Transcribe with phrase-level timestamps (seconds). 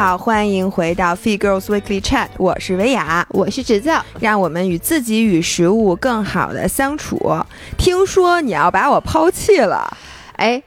[0.00, 7.20] 好，欢迎回到 Fee Girls Weekly Chat，我是维雅，我是芷教，让我们与自己与食物更好的相处。
[7.76, 9.94] 听说你要把我抛弃了，
[10.36, 10.62] 哎。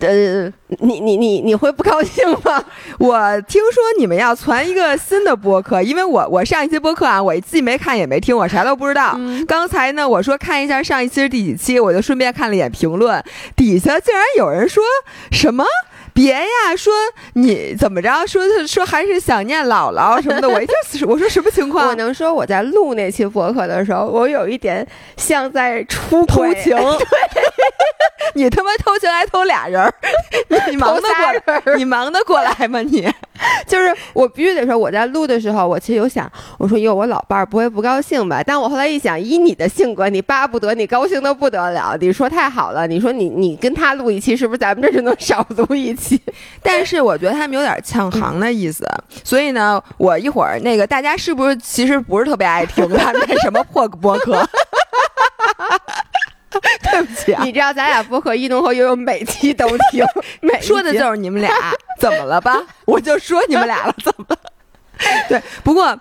[0.00, 0.46] 呃，
[0.80, 2.62] 你你你你会不高兴吗？
[2.98, 9.16] 我听说你们要传一个新的播客，因为我我上一期播客啊，我既没看也没听，我啥都不知道。
[9.46, 13.22] 刚才呢，我说看一下上一期是第几期，我就顺便看了一眼评论，
[13.54, 14.82] 底下竟然有人说
[15.30, 15.64] 什么。
[16.14, 16.92] 别呀，说
[17.34, 18.08] 你怎么着？
[18.26, 20.48] 说说还是想念姥姥什么的。
[20.48, 21.88] 我一听，我说什么情况？
[21.88, 26.76] 我能说我在录那期博客的时候，我有一点像在出偷情。
[26.76, 27.42] 对，
[28.34, 29.92] 你他妈偷情还偷俩人，
[30.70, 31.76] 你忙得过？
[31.76, 32.80] 你忙得过来吗？
[32.80, 33.08] 你
[33.66, 38.42] 就是我必须得说，我在录的时候，我其实有想，我说哟，我老伴儿不会不高兴吧？
[38.46, 41.96] 但我后来一想，以你的性格，你巴不得你高兴的不得了。
[42.00, 46.01] 你说太好了，你说你你跟他录一期，是不是咱们这就能少录一期？
[46.62, 48.86] 但是我觉得他们有点呛行的意思，
[49.24, 54.46] 所以呢，我一会儿那个大家是不是其实不是特别爱听他们什么破播客？
[56.82, 60.04] 对不起，啊，你知道咱俩播客一农和悠悠每期都听，
[60.60, 61.50] 说的就是你们俩，
[61.98, 62.60] 怎么了吧？
[62.84, 64.36] 我就说你们俩了，怎么？
[65.28, 65.98] 对，不过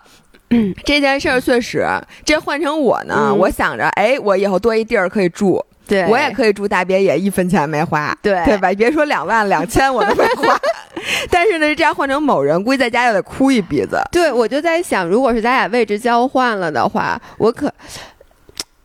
[0.83, 1.87] 这件事儿确实，
[2.25, 5.65] 这换成我呢，我想着，哎，我以后多一地儿可以住。
[5.91, 8.71] 对，我也可以住大别野，一分钱没花，对对吧？
[8.71, 10.57] 别说两万两千我都没花，
[11.29, 14.01] 但是呢，这样换成某人，估计在家又得哭一鼻子。
[14.09, 17.69] 对，我就在想，如果是咱俩位置交换了的话，我可，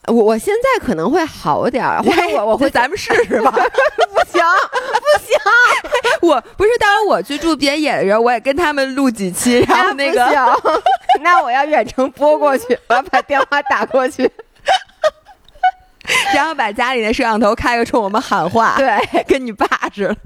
[0.09, 3.53] 我我现在可能会好点儿，或者我我会咱们试试吧。
[3.53, 3.59] 不
[4.37, 5.39] 行不行，
[6.29, 10.27] 我不是，当然我去住别野的时候，我也跟他们录几期，然后那个，
[11.23, 14.29] 那我要远程拨过去，我要把电话打过去。
[16.35, 20.17] 然后把家里的摄像头开个，冲我们喊话，对， 跟你爸似的。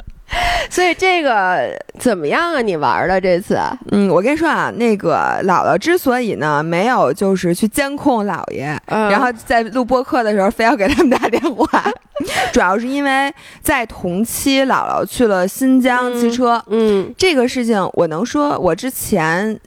[0.71, 2.63] 所以这个怎么样啊？
[2.63, 3.59] 你玩的这次？
[3.91, 11.67] 嗯，我跟你说啊，那个姥姥之所以呢没有就是去监控姥爷，然后在录播客的时候非要给他们打电话，
[12.53, 16.63] 主要是因为在同期姥姥去了新疆骑车。
[16.69, 19.59] 嗯，这个事情我能说，我之前。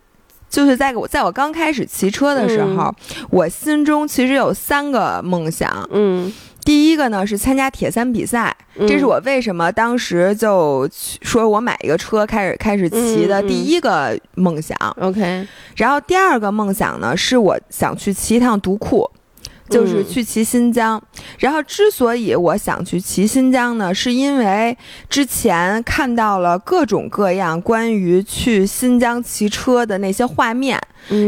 [0.53, 2.93] 就是在我在我刚开始骑车的时候，
[3.31, 5.89] 我心中其实有三个梦想。
[5.91, 6.31] 嗯，
[6.63, 8.55] 第一个呢是参加铁三比赛，
[8.87, 10.87] 这是我为什么当时就
[11.23, 14.77] 说我买一个车开始开始骑的第一个梦想。
[15.01, 19.09] OK，然后第二个梦想呢是我想去骑一趟独库。
[19.69, 21.01] 就是去骑新疆，
[21.40, 24.78] 然后之所以我想去骑新疆呢，是因为
[25.09, 30.79] 之前看到了各种各样关于去新疆骑车的那些画面，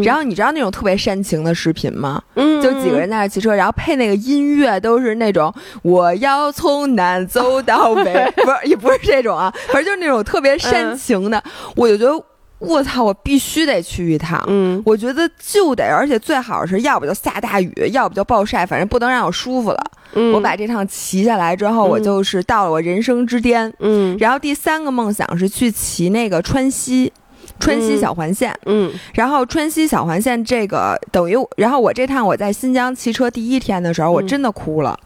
[0.04, 2.22] 然后你知道那种特别煽情的视频吗？
[2.36, 8.14] 嗯，就几个人在那骑车，然后配那个音乐都是那种我要从南走到北，
[8.44, 11.42] 不是也不是这种啊，反正就是那种特别煽情的，
[11.76, 12.26] 我就觉得。
[12.60, 13.04] 我操！
[13.04, 14.44] 我必须得去一趟。
[14.48, 19.92] 嗯，我觉得就得，而且最好是要不就下大雨，要不就暴晒，反正不能让我舒服了。
[20.14, 23.72] 嗯，我把这趟骑下来之后，我就是到了我人生之巅。
[23.80, 27.12] 嗯，然后第三个梦想是去骑那个川西，
[27.60, 28.58] 川西小环线。
[28.66, 34.98] 嗯，然后川西小环线这个等于，然后我这趟我在新疆骑车第一天的时候，我真的哭了，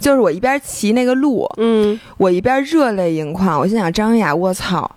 [0.00, 4.90] 就是我一边骑那个路，嗯，我一边热泪盈眶，我心想张雅，我操！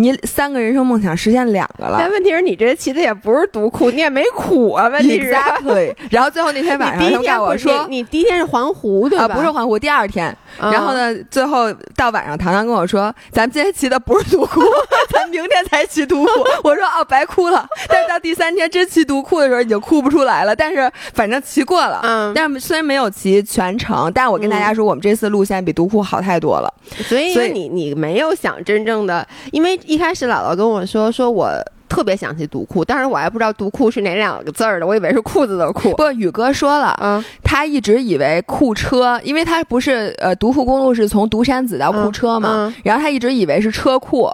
[0.00, 4.88] 你三个人生梦想实现两个了，但问题是你这骑的也不是独库，你也没苦啊。
[4.88, 5.28] 问题是，
[6.10, 9.28] 然后最后那天晚上，他告我说，你第一天是环湖对吧？
[9.28, 10.34] 不是环湖，第二天。
[10.58, 14.62] 然后呢，最后到晚上，糖糖跟我说，咱们今天骑的不是独库，
[15.12, 16.30] 咱明天才骑独库。
[16.64, 17.68] 我说哦，白哭了。
[17.86, 20.56] 但是到第三天真骑独库的时候，已经哭不出来了。
[20.56, 22.32] 但是反正骑过了，嗯。
[22.34, 26.72] 但是虽然没有骑全程，但是我跟大家说，我们这次路线比独库好太多了。
[27.06, 29.78] 所以，所以你你没有想真正的，因为。
[29.90, 31.50] 一开始姥姥跟我说，说我
[31.88, 35.92] 特别想去独库，当时我还不知道独库是哪两个字儿的，我以为是裤子的裤。
[35.96, 44.30] 不，宇哥说了，嗯，他一直以为库车，因为他不是呃独库公路是从独山子到库车嘛，然后他一直以为是车库。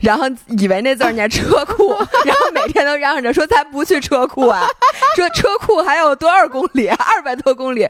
[0.00, 0.24] 然后
[0.58, 1.94] 以为那字儿念车库，
[2.24, 4.66] 然后每天都嚷嚷着说咱不去车库啊，
[5.14, 7.86] 说车库还有多少公里，二百多公里，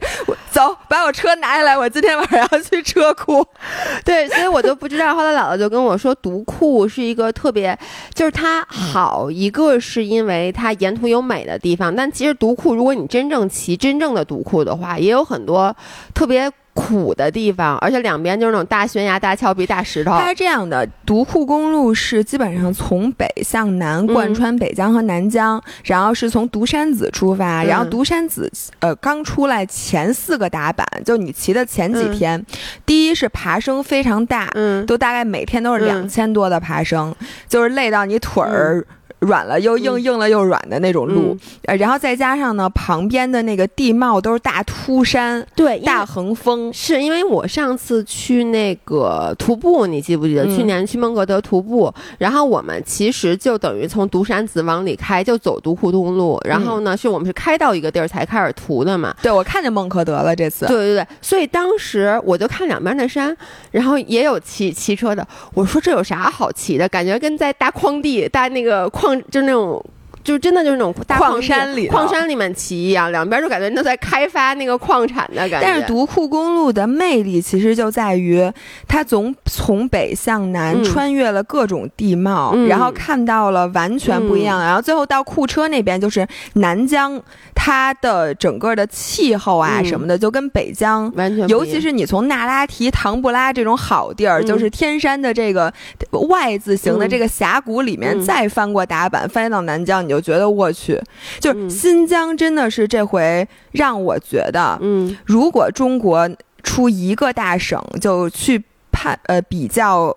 [0.51, 3.45] 走，把我车拿下来，我今天晚上要去车库。
[4.03, 5.15] 对，所以我就不知道。
[5.15, 7.77] 后来姥姥就跟我说，独库是一个特别，
[8.13, 15.75] 就是它好，一个是因为它沿途有美的地方，但其实独库，如果你真正骑真正的独库的话，也有很多
[16.13, 16.51] 特别。
[16.73, 20.11] 苦的地方，而且两边就是那种大悬崖、大峭壁、大石头。
[20.11, 32.43] 它是这样的，独库公路是基本上从北向南贯穿北疆和南疆，然后是从独山子出发，然后独山子呃刚出来前四个打板，就你骑的前几天，
[32.85, 35.85] 第一是爬升非常大，嗯，都大概每天都是嗯。
[35.85, 37.13] 两千多的爬升，
[37.47, 38.85] 就是累到你腿儿。
[39.21, 40.01] 软了又硬，嗯。
[40.01, 50.43] 硬了又软的那种路，呃，然后再加上呢，旁边的那个地貌都是大秃山、对，大横峰，是因为我上次去那个徒步，你记不记得？
[50.45, 50.55] 嗯。
[50.55, 59.15] 去年去孟格德徒步，然后我们其实就等于从独山子往里开，就走独库东路，然后呢，是我们是开到一个地儿才开始徒的嘛。
[59.21, 63.35] 对我看见孟克德了这次，对对对，所以当时我就看两边的山，
[63.69, 66.89] 然后也有骑骑车的，我说这有啥好骑的？
[66.89, 69.83] 感觉跟在大矿地、大那个就那种。
[70.23, 75.61] 就真的就是那种大矿山里矿山里面骑一样，两边就感觉都在开发那个矿产的感觉。
[75.61, 78.51] 但是独库公路的魅力其实就在于，
[78.87, 80.83] 它从从北向南嗯。
[80.83, 82.67] 穿越了各种地貌，嗯。
[82.67, 87.21] 然后看到了完全不一样，然后最后到库车那边就是南疆，
[87.55, 89.85] 它的整个的气候啊嗯。
[89.85, 91.11] 什么的就跟北疆。
[91.15, 94.45] 完全不一样，尤其是你从那拉提、唐布拉这种好地儿，嗯。
[94.45, 95.73] 就是天山的这个
[96.11, 97.09] Y 字形的嗯。
[97.09, 98.21] 这个峡谷里面，嗯。
[98.21, 101.01] 再翻过达板，翻到南疆，你就觉得我去，
[101.39, 106.29] 就是嗯新疆真的是这回让我觉得，嗯如果中国
[106.61, 110.15] 出一个大省，就去判呃比较。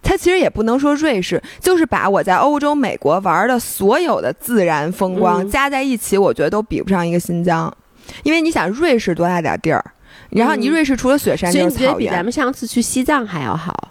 [0.00, 7.70] 它其实也不能说瑞士，就是把我在欧洲、美国玩的所有的自然风光、嗯加在一起，我觉得都比不上一个新疆。
[8.22, 9.84] 因为你想，瑞士多大点地儿，
[10.30, 13.88] 然后你嗯瑞士除了雪山就是草你觉得比咱，们上次去西藏还要好？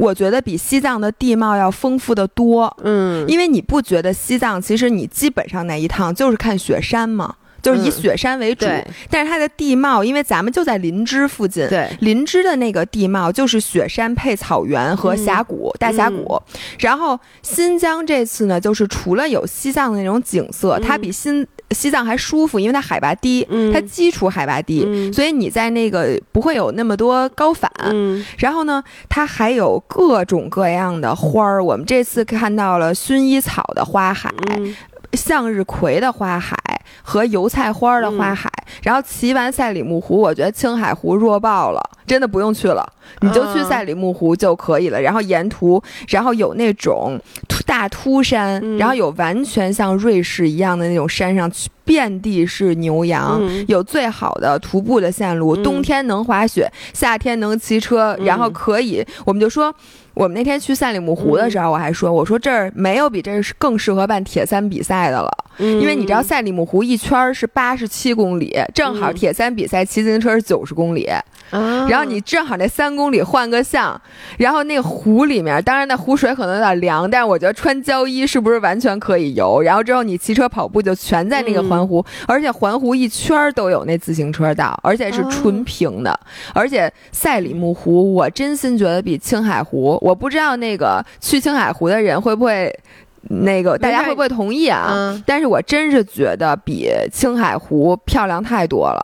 [0.00, 2.74] 我觉得比西藏的地貌要丰富的多。
[2.82, 7.36] 嗯，因为你不觉得西藏其实你基本上那一趟就是看雪山嘛？
[7.62, 16.40] 就是以嗯雪山为主，对但是它的地貌，因为咱们就在林芝附近，对，林芝的那个地貌就是雪山配草原和峡谷、大峡谷。
[16.78, 24.84] 然后新疆这次呢，就是除了有西藏的那种景色，嗯它比新西藏还舒服，因为它海拔低，嗯它基础海拔低。
[24.86, 31.62] 嗯所以你在那个不会有那么多高反，嗯然后呢，它还有各种各样的花儿。
[31.64, 34.74] 我们这次看到了薰衣草的花海，嗯
[35.14, 36.56] 向日葵的花海
[37.02, 38.50] 和油菜花的花海，
[38.82, 42.86] 然后骑完赛里木湖，我觉得青海湖弱爆了，真的不用去了，
[43.20, 45.00] 你就去啊赛里木湖就可以了。
[45.00, 48.78] 然后沿途，然后有那种秃大秃山，嗯。
[48.78, 51.50] 然后有完全像瑞士一样的那种山上
[51.84, 53.38] 遍地是牛羊。
[53.40, 53.64] 嗯。
[53.68, 55.62] 有最好的徒步的线路，嗯。
[55.62, 58.24] 冬天能滑雪，夏天能骑车，嗯。
[58.24, 59.74] 然后可以，我们就说，
[60.14, 65.30] 我们那天去赛里木湖的时候，我还说，我说这儿没有比这儿更适合办铁三比赛的了，
[65.60, 69.14] 嗯因为你知道赛里木湖一圈儿是八十七公里，正好嗯。
[69.14, 71.04] 铁三比赛骑自行车是九十公里，
[71.50, 74.00] 啊，然后你正好那三公里换个向，
[74.38, 79.60] 然后那个湖里面，当然那湖水可能有点凉，但是我觉得穿胶衣是不是完全可以游？
[79.60, 86.18] 然后之后你骑车跑步就全在那个环湖，而且环湖一圈儿都有那自行车道，而且是纯平的，
[86.54, 92.74] 而且赛里木湖我真心觉得比青海湖，我不知道那个去青海湖的人会不会。
[93.22, 94.88] 那个大家会不会同意啊？
[94.90, 99.00] 嗯但是我真是觉得比青海湖漂亮太多了，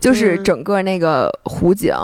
[0.00, 1.94] 就是嗯整个那个湖景。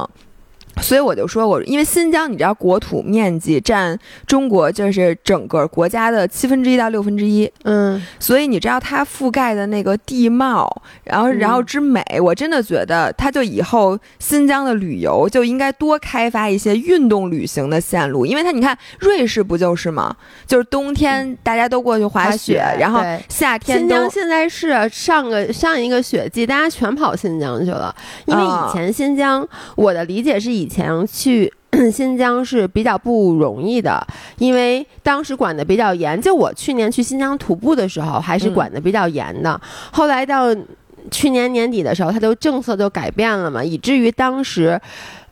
[0.83, 8.01] 所以我就说我，因为新疆你知道国土面积占中国就是整个国家的七分之一到六分之一，嗯。
[8.21, 20.15] 所以你知道它覆盖的那个地貌，然后嗯然后之美，我真的觉得它就以后新疆的旅游就应该多开发一些运动旅行的线路，因为它你看瑞士不就是吗？
[20.47, 27.95] 就是冬天大家都过去滑滑雪，雪然后夏天新疆现在是上个上一个雪季，大家全跑新疆去了，
[28.27, 28.65] 因为啊。
[28.67, 31.53] 以前新疆，我的理解是以前去。
[31.93, 34.03] 新疆是比较不容易的，
[34.39, 36.19] 因为当时管的比较严。
[36.19, 39.61] 就我去年去新疆徒步的时候，还是嗯管的比较严的。
[39.93, 40.57] 后来到
[41.11, 44.81] 去年年底的时候，它就政策就改变了嘛，以至于当时，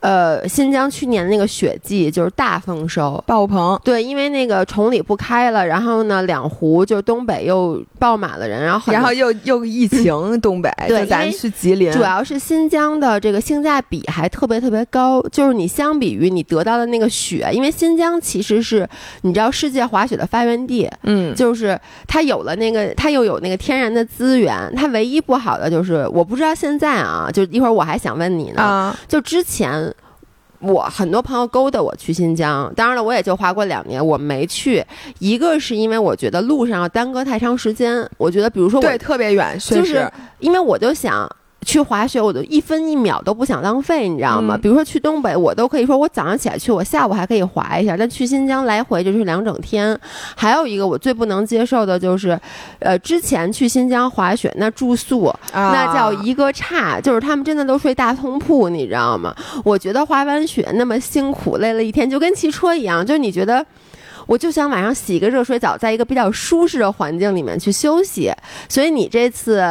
[0.04, 3.80] 呃，新疆去年那个雪季就是大丰收，爆棚。
[3.82, 18.86] 对，因为那个崇礼不开了，然后呢，两湖就东北又爆满了人，然后然后又又疫情，东北 对咱去吉林，主要是新疆的这个性价比还特别特别高，就是你相比于你得到的那个雪，因为新疆其实是
[19.22, 29.93] 你知道世界滑雪的发源地，嗯，就是它有了那个，它又有那个天然的资源，它唯一不好的就是我不知道现在啊，就一会儿我还想问你呢，啊，就之前。
[30.64, 34.84] 我很多朋友勾搭我去新疆，当然了，我也就滑过两年，我没去。
[35.18, 41.30] 一个是因为我觉得路上要耽搁太长时间，我觉得比如说我对，特别远，就是因为我就想。
[41.64, 44.54] 去滑雪，我都一分一秒都不想浪费，你知道吗？
[44.56, 49.98] 嗯比如说去东北，我都可以说我早上起来去，我下午还可以滑一下，但去新疆来回就是两整天。
[50.36, 52.38] 还有一个我最不能接受的就是，
[52.78, 59.34] 呃，之前去新疆滑雪那住宿，啊那叫一个差，就是他们真的都睡大通铺，你知道吗？
[59.64, 63.64] 我觉得滑完雪那么辛苦，累了一天，就跟骑车一样，就是你觉得。
[64.26, 68.32] 我就想晚上洗个热水澡，在一个比较舒适的环境里面去休息。
[68.68, 69.64] 所以你这次，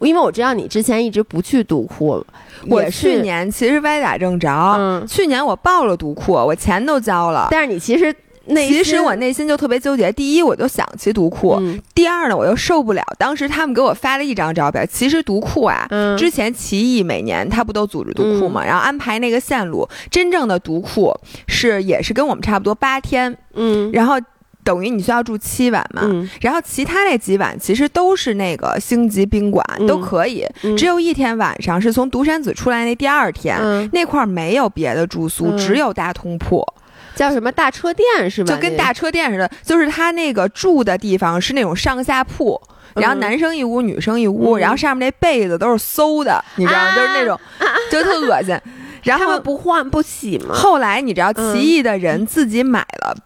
[0.00, 2.24] 因为我知道你之前一直不去独库，
[2.68, 4.48] 我去，年其实歪打正着，
[4.78, 7.48] 嗯，去年我报了独库，我钱都交了。
[7.50, 8.14] 但是你其实
[8.48, 13.02] 内其实我内心就特别纠结，第一我就想骑独库，嗯第二呢我又受不了。
[13.18, 21.14] 当时他们给我发了一张照片，其实独库啊，嗯之前奇艺每年他不都组织独库嘛，然后安排那个线路，真正的独库
[21.46, 24.14] 是也是跟我们差不多八天，嗯然后
[24.64, 26.02] 等于你需要住七晚嘛。
[26.04, 36.64] 嗯然后其他那几晚其实都是那个星级宾馆、嗯都可以，嗯只有一天晚上是从独山子出来那第二天，嗯，那块儿没有别的住宿，嗯只有大通铺。
[37.18, 38.46] 叫什么大车店是吗？
[38.46, 42.60] 就跟大车店似的，就是他那个住的地方是那种上下铺。
[42.94, 46.86] 然后嗯男生一屋，女生一屋，嗯然后上面那被子都是馊的，你知道吗？
[46.88, 47.40] 啊就是那种，
[47.90, 48.56] 就特恶心。
[49.02, 50.54] 然后不换不洗吗？
[50.54, 53.16] 后来你知道，嗯奇异的人自己买了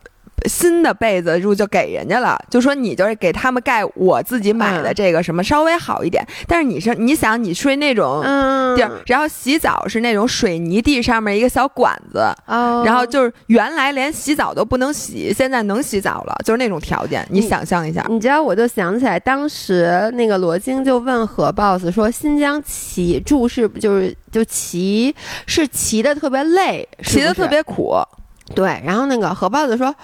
[0.49, 4.95] 新的被子，就就给人家了，就说你就是给他们盖我自己买的嗯。
[4.95, 6.27] 这个什么稍微好一点。
[6.47, 18.07] 但是你是你想你睡那种嗯，地儿，然后洗澡是那种水泥地上面一个小管子，哦，然后就是原来连洗澡都不能洗，现在能洗澡了，就是那种条件，你你想象一下。
[18.09, 25.15] 你知道，我就想起来，当时那个罗京就问何 boss 说，新疆骑住是不就是就骑
[25.47, 27.19] 是骑的特别累，是是？
[27.19, 27.97] 骑的特别苦，
[28.55, 28.81] 对。
[28.85, 29.95] 然后那个何 boss 说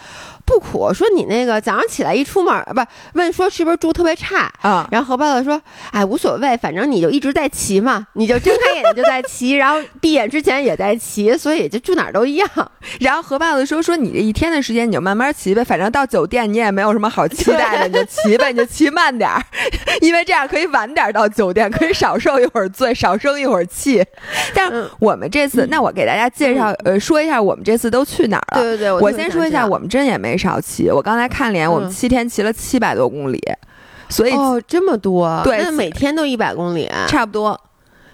[0.49, 2.81] 不苦，说你那个早上起来一出门儿，不
[3.19, 4.51] 问说是不是住特别差。
[4.63, 5.61] 啊、然后何 boss 说
[5.93, 12.49] ：“哎，无所谓，反正你就一直在骑嘛， 你就睁开眼睛就在骑，然后闭眼之前也在骑，所以就住哪儿都一样。
[13.01, 19.43] 然后何爸子说说你这一天的时间你就慢慢骑呗，反正到酒店你也没有什么好期待的，你就骑呗，你就骑慢点儿，
[20.01, 24.03] 因为这样可以晚点儿到酒店，可以少受一会儿罪，少生一会儿气。
[24.55, 28.63] 但我们这次，那我给大家介绍，呃，说一下我们这次都去哪儿了。
[28.63, 30.91] 对对对，我先说一下，我们真也没少骑。
[30.91, 33.43] 我刚才看了一眼，我们嗯七天骑了七百多公里，
[34.09, 37.61] 所以哦，这么多，对那每天都一百公里，差不多。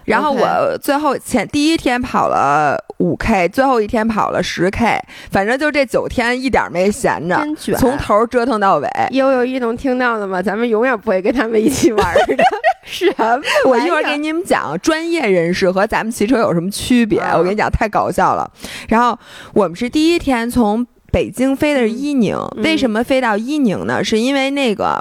[0.05, 5.01] 然后我最后前第一天跑了五 K，最后一天跑了十 K，
[5.31, 7.75] 反正就这九天一点儿没闲着，真卷。
[7.79, 8.89] 从头折腾到尾。
[9.13, 10.43] 悠悠一能听到的吗？
[10.43, 12.45] 咱们永远不会跟他们一起玩儿的。
[12.85, 13.35] 是啊？
[13.65, 17.19] 我一会儿给你们讲专业人士和咱们骑车有什么区别。
[17.21, 18.51] 啊我跟你讲，太搞笑了。
[18.91, 19.19] 然后
[19.55, 20.87] 我们是第一天从。
[21.15, 22.63] 北京飞的是伊宁，嗯。
[22.65, 24.03] 为什么飞到伊宁呢？
[24.03, 25.01] 是因为那个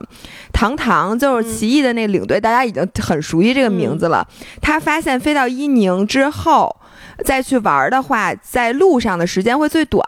[0.54, 4.24] 唐唐就是奇异的那领队，大家已经很熟悉这个名字了。
[4.62, 6.76] 他发现飞到伊宁之后，
[7.26, 10.08] 再去玩的话，在路上的时间会最短，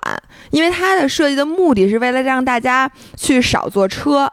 [0.52, 4.32] 因为它的设计的目的是为了让大家去少坐车，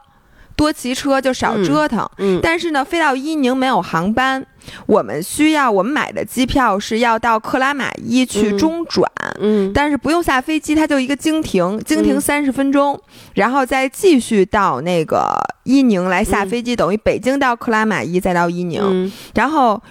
[0.55, 2.09] 多骑车就少嗯折腾。
[2.17, 4.45] 嗯，但是呢，飞到伊宁没有航班，
[4.85, 12.99] 我们需要我们买的机票是要到克拉玛依去嗯中转，嗯但是不用下飞机，它就一个经停，经停嗯三十分钟，
[13.33, 19.81] 然后再继续到那个伊宁来下嗯飞机，等于北京到克拉玛依再到伊宁，嗯然后。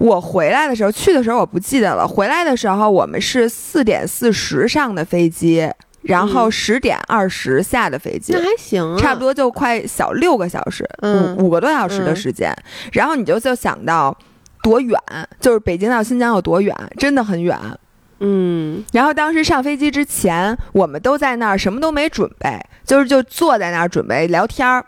[0.00, 2.04] 我回来的时候，去的时候我不记得了。
[2.04, 5.70] 回来的时候，我们是四点四十上的飞机，
[6.04, 8.32] 然后嗯十点二十下的飞机。
[8.32, 12.54] 那还行啊，差不多就快小六个小时，嗯五五个多小时的时间。
[12.92, 14.16] 然后你就就想到
[14.62, 14.98] 多远，
[15.40, 17.58] 就是北京到新疆有多远，真的很远。
[18.20, 24.84] 嗯然后当时上飞机之前，我们都在那儿什么都没准备，就是就坐在那儿准备聊天儿。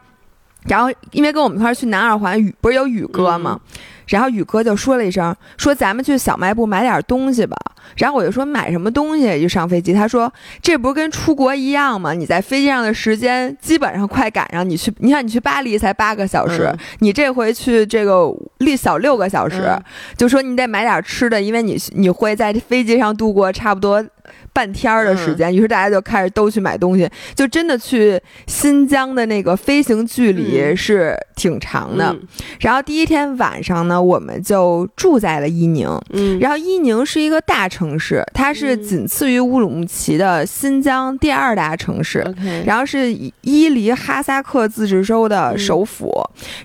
[0.68, 3.60] 然后因为跟我们一块儿去南二环，宇不是有宇哥吗？
[4.06, 7.56] 然后宇哥就说了一声，说咱们去小卖部买点东西吧。
[7.96, 9.40] 然后我就说买什么东西？
[9.40, 9.92] 就上飞机。
[9.92, 12.12] 他说这不是跟出国一样吗？
[12.12, 14.68] 你在飞机上的时间基本上快赶上。
[14.68, 19.82] 你去，你看你去巴黎才八个小时，嗯你这回去这个六小六个小时，嗯
[20.16, 24.04] 就说你得买点吃的，因为你你会在飞机上度过差不多
[24.52, 25.54] 半天儿的时嗯间。
[25.54, 32.06] 于是大家就开始都去买东西，就真的去新疆的那个飞行距离嗯是挺长的。
[32.12, 32.28] 嗯
[32.60, 35.88] 然后第一天晚上呢，我们就住在了伊宁。
[36.10, 42.24] 嗯，然后伊宁是一个大城市，它是嗯仅次于乌鲁木齐的新疆第二大城市。
[42.64, 46.10] 然后是伊犁哈萨克自治州的首府，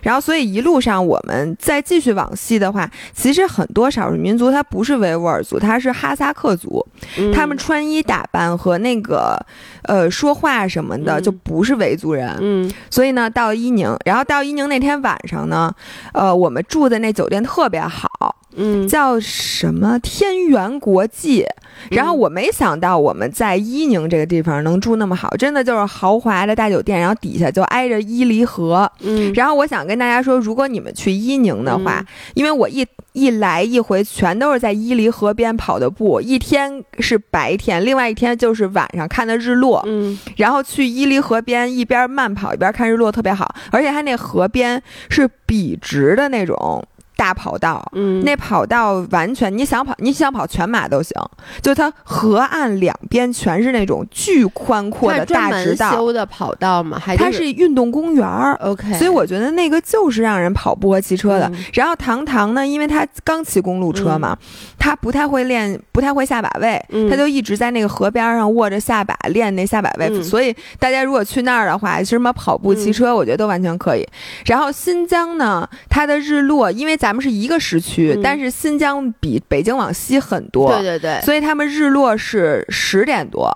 [0.02, 6.84] 然后所以一路上我们再继续往西的话，其实很多少数民族它不是维吾尔族，它是哈萨克族，
[7.18, 9.38] 嗯他们穿衣打扮和那个
[9.82, 15.74] 呃说话什么的嗯就不是维族人，嗯所以呢到伊宁，然后到伊宁那天晚上呢，
[16.12, 18.36] 呃我们住的那酒店特别好。
[18.56, 21.46] 嗯，叫什么天元国际。
[21.90, 28.90] 然后我没想到我们在伊宁这个地方能住那么好，真的就是豪华的大酒店，然后底下就挨着伊犁河。
[29.00, 32.04] 嗯，然后我想跟大家说，如果你们去伊宁的话，
[32.34, 39.82] 因为我一一来一回全都是在伊犁河边跑的步，一天是白天，另外一天就是晚上看的日落。
[39.86, 46.84] 嗯，然后去伊犁河边一边慢跑一边看日落，特别好，而且它那河边是笔直的那种。
[47.22, 51.12] 大跑道，嗯，那跑道完全你想跑，你想跑全马都行。
[51.60, 56.98] 就它河岸两边全是那种巨宽阔的大直道，修的跑道吗？
[57.00, 61.48] 还它是运动公园儿？OK，所以我觉得那个就是让人跑步和骑车的。
[61.74, 64.36] 然后糖糖呢，因为他刚骑公路车嘛，
[64.76, 70.20] 他不太会练，不太会下把位，他就一直在那个河边上握着下把练那下把位。
[70.24, 74.04] 所以大家如果去那儿的话，什么跑步、骑车，我觉得都完全可以。
[74.46, 83.54] 然后新疆呢，它的日落，因为咱咱们是一个时区，但是新疆比北京往西很多，对对对，所以他们日落是十点多。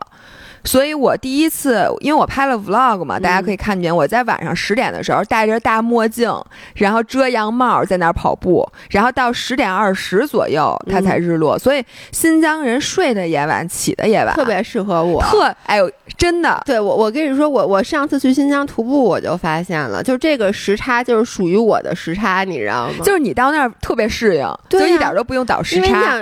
[0.67, 6.31] 所以我第一次，因为我拍了 vlog 嘛，大家可以看见我在晚上十点的时候戴着大墨镜，
[6.75, 11.57] 然后遮阳帽在那儿跑步，然后到十点二十左右它才日落。
[11.57, 15.23] 所以新疆人睡的也晚，起的也晚，特别适合我。
[15.23, 23.05] 特哎呦，真的，对我我跟你说，我我上次去新疆徒步，我就发现了，就这个时差就是属于我的时差，你知道吗？
[23.05, 26.21] 就是你到那儿特别适应，就一点都不用倒时差。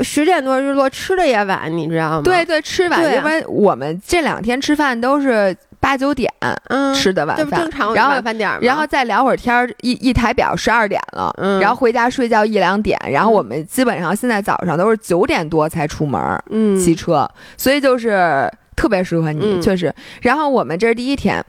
[0.00, 2.22] 十点多日落，吃的也晚，你知道吗？
[2.24, 3.67] 对对，吃晚，因为我。
[3.68, 6.32] 我们这两天吃饭都是八九点
[6.94, 19.94] 吃的晚饭，正常然后晚饭点然后再聊会儿天一一抬表十二点了，然后回家睡觉一两点，然后我们基本上现在早上都是九点多才出门，嗯，骑车，所以就是特别适合你，确实。
[20.22, 21.44] 然后我们这是第一天。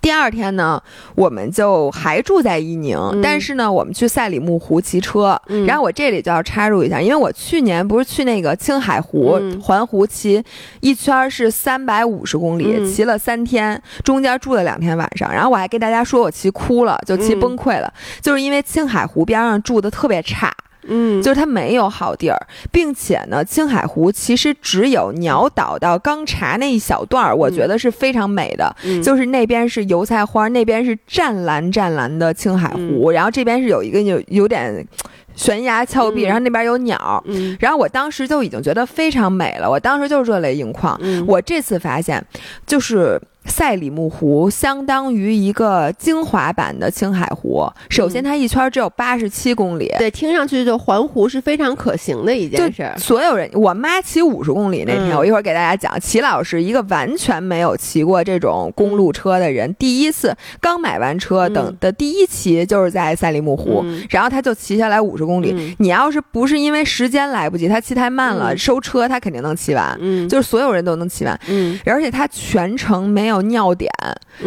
[0.00, 0.80] 第二天呢，
[1.14, 5.40] 我们就还住在伊宁，但是呢，我们去赛里木湖骑车。
[5.66, 10.42] 然后我这里就要插入一下，因为我去年不是去那个青海湖环湖骑
[10.80, 15.32] 一圈是三百五十公里，骑了三天，中间住了两天晚上。
[15.32, 20.54] 然后我还跟大家说我骑哭了，就骑崩溃了，就是因为青海湖边上住的特别差。
[20.88, 22.38] 嗯，就是它没有好地儿，
[22.70, 28.74] 并且呢，青海湖其实只有鸟岛到刚察那一小段儿，我觉得是非常美的。
[29.02, 34.86] 就是那边是油菜花，那边是湛蓝湛蓝的青海湖，然后这边是有一个有有点
[35.34, 37.22] 悬崖峭壁，然后那边有鸟。
[37.60, 40.98] 然后我当时就已经觉得非常美了，我当时就热泪盈眶。
[41.26, 42.24] 我这次发现，
[42.66, 43.20] 就是。
[43.46, 47.66] 赛里木湖相当于一个精华版的青海湖。
[47.88, 52.92] 首先，它一圈只有八十七公里，对，听上去就环湖是非常可行的一件事。
[52.98, 55.98] 所有人，我妈骑五十公里那天，我一会儿给大家讲。
[56.00, 65.74] 齐老师一个完全没有骑过这种公路车的人，第一次刚买完车等的第一骑就是在赛里木湖，然后他就骑下来五十公里。
[65.78, 69.96] 你要是不是因为时间来不及，他骑太慢了，收车他肯定能骑完。
[70.00, 71.40] 嗯，就是所有人都能骑完。
[71.48, 73.35] 嗯，而且他全程没有。
[73.42, 73.90] 尿点，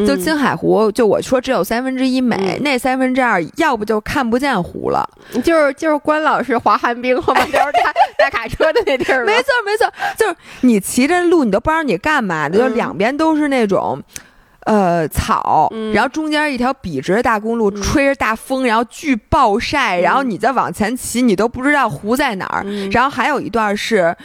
[0.08, 5.08] 就青海湖，就我说只有三分之一美，那三分之二要不就看不见湖了，
[5.44, 14.02] 就是就是关老师滑旱冰后面 就是大大 卡车的那地儿，没错没错，就是你骑着路你都不知道你干嘛的，就两边都是那种，
[14.66, 24.16] 呃草，然后中间一条笔直的大公路，吹着大风，然后巨暴晒，然后你再往前骑，你都不知道湖在哪儿，然后还有一段是。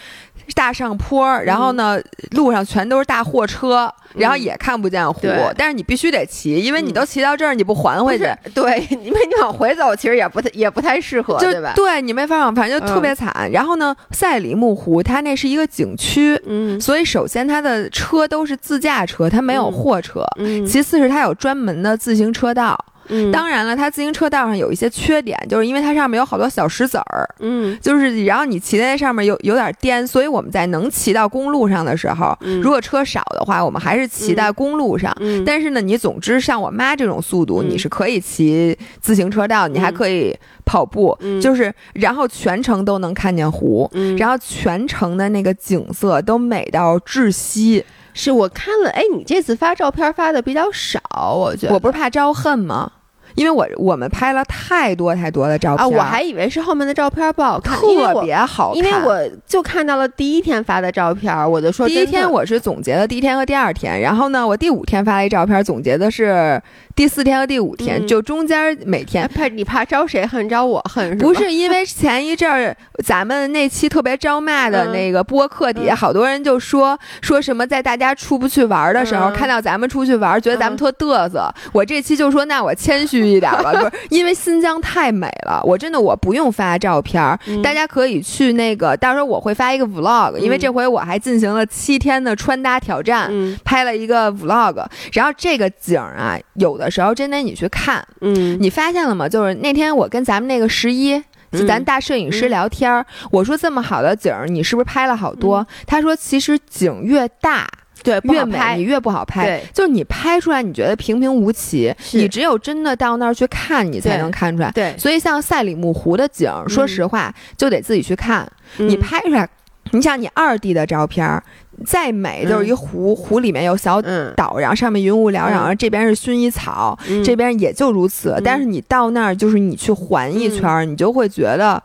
[0.54, 1.98] 大上坡，然后呢，
[2.32, 5.20] 路上全都是大货车，然后也看不见湖。
[5.56, 8.24] 但是你必须得骑，因为你都骑到这儿，你不还回去？
[8.54, 11.72] 对， 因为你往回走，其实也不太也不太适合，对吧？
[11.74, 13.50] 对你没法往，反正就特别惨。
[13.52, 20.24] 然后呢，赛里木湖它那是一个景区，嗯，所以首先它的车都是自驾车，它没有货车。
[20.38, 22.78] 嗯，其次是它有专门的自行车道。
[23.08, 35.14] 嗯，当然了，它自行车道上有一些缺点，就是因为它上面有好多小石子儿，嗯，就是然后你骑在那上面有有点颠，所以我们在能骑到公路上的时候，如果车少的话，我们还是骑在公路上。
[35.44, 47.84] 但是呢，你总之像我妈这种速度，你是可以骑自行车道，你还可以跑步，就是然后全程都能看见湖，然后全程的那个景色都美到窒息。
[48.14, 52.90] 是我看了，哎，你这次发照片发的比较少，我觉得我不是怕招恨吗？
[53.34, 66.62] 因为我我们拍了太多太多的照片啊，我还以为是后面的照片不好看，特别好看，因为我就看到了第一天发的照片，我就说第一天我是总结了第一天和第二天，然后呢，我第五天发了一照片，总结的是。
[66.96, 69.28] 第四天和第五天，就中间每天。
[69.34, 70.24] 怕你怕招谁？
[70.24, 81.52] 恨招我恨，不是因为前一阵儿咱们那期特别招骂的那个播客底下好多人就说说什么在大家出不去玩的时候看到咱们出去玩，觉得咱们特嘚瑟。
[81.72, 87.20] 我这期就说那我谦虚一点吧， 不是因为新疆太美了，我真的我不用发照片，
[87.60, 93.32] 大家可以去那个，到时候我会发一个 vlog，因为这回我还进行了七天的穿搭挑战，
[93.64, 99.28] 拍了一个 vlog，然后这个景啊，有的时候真得你去看，嗯，你发现了吗？
[99.28, 101.22] 就是那天我跟咱们那个十一。
[101.52, 105.64] 就咱大摄影师聊天儿，我说这么好的景儿，你是不是拍了好多？
[105.86, 107.64] 他说其实景越大，
[108.02, 109.46] 对，越美，你越不好拍。
[109.46, 114.72] 对，就是你拍出来你觉得平平无奇，你只有真的到那儿去看，你才能看出来。
[114.72, 119.48] 对，所以像赛里木湖的景，说实话就得自己去看，你拍出来。
[119.92, 121.40] 你像你二 D 的照片，
[121.84, 124.00] 再美就是一湖，湖里面有小
[124.36, 128.40] 岛，然后上面云雾缭绕，然后这边是薰衣草，这边也就如此。
[128.44, 131.82] 但是你到那儿，就是你去环一圈，你就会觉得，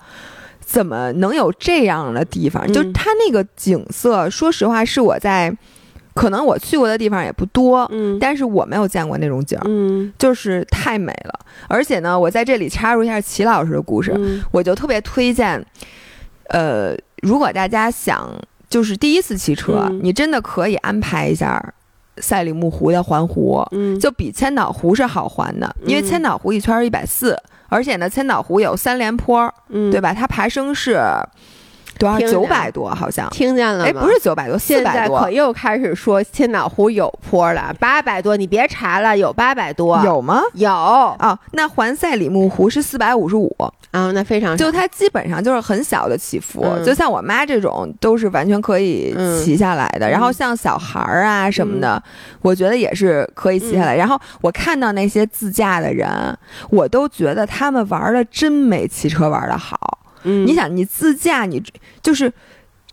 [0.59, 2.65] 怎么能有这样的地方？
[2.71, 5.55] 就它那个景色，说实话，是我在
[6.13, 11.39] 可能我去过的地方也不多，嗯，但是我没有见过那种景，嗯，就是太美了。
[11.67, 14.13] 而且呢，我在这里插入一下齐老师的故事，
[14.51, 15.65] 我就特别推荐，
[16.49, 16.95] 呃。
[17.21, 18.33] 如果大家想
[18.69, 21.73] 就是第一次骑车，你真的可以安排一下
[22.17, 23.65] 赛里木湖的环湖，
[23.99, 27.35] 就比千岛湖是好环的，因为千岛湖一圈一百四，
[27.67, 29.51] 而且呢，千岛湖有三连坡，
[29.91, 30.13] 对吧？
[30.13, 30.99] 它爬升是。
[31.99, 33.85] 多少九百多好像听见了吗？
[33.85, 35.19] 哎，不是九百多，四百多。
[35.19, 40.41] 可又开始说千岛湖有坡了，八百多，你别查了，有八百多，有吗？
[40.53, 43.53] 有啊，那环赛里木湖是四百五十五
[43.91, 50.09] 啊，那非常就它基本上就是很小的起伏，就像我妈这种都是完全可以骑下来的。
[50.09, 52.01] 然后像小孩儿啊什么的，
[52.41, 53.95] 我觉得也是可以骑下来。
[53.95, 56.09] 然后我看到那些自驾的人，
[56.69, 59.98] 我都觉得他们玩的真没骑车玩的好。
[60.23, 61.61] 你想，你自驾，你
[62.01, 62.31] 就是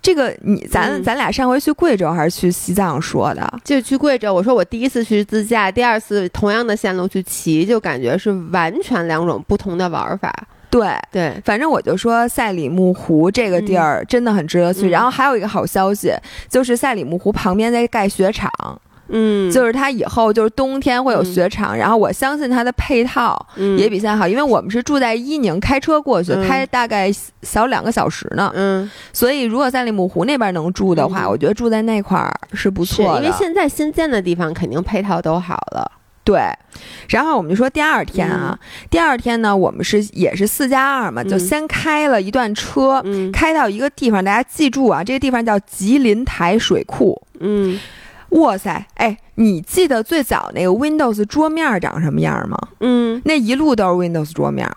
[0.01, 3.61] 这个，你咱咱俩上回去贵州还是去西藏说的？
[3.65, 4.33] 就去贵州。
[4.33, 10.33] 我说我第一次去自驾，第二次同样的线路去骑，就感觉是完全两种不同的玩法。
[10.69, 14.91] 对对，反正我就说赛里木湖这个地儿真的很值得去。
[14.91, 16.13] 然后还有一个好消息，
[16.49, 18.51] 就是赛里木湖旁边在盖雪场。
[19.09, 23.37] 嗯，就是它以后就是冬天会有雪场，然后我相信它的配套
[23.79, 27.11] 也比现在好，因为我们是住在伊宁，开车过去，开大概
[27.43, 28.51] 小两个小时呢。
[28.55, 33.25] 嗯，所以如果在里木湖那边能住的话，我觉得住在那块儿是不错的。
[33.25, 35.93] 因为现在新建的地方肯定配套都好了。
[36.25, 36.41] 对，
[37.09, 38.59] 然后我们就说第二天啊，
[38.91, 43.01] 第二天呢，我们是也是四加二嘛，就先开了一段车，
[43.33, 47.23] 开到一个地方，大家记住啊，这个地方叫吉林台水库。
[47.39, 47.79] 嗯。
[48.31, 52.59] 哇塞，哎，你记得最早那个 Windows 桌面长什么样吗？
[52.81, 54.69] 嗯，那一路都是 Windows 桌面，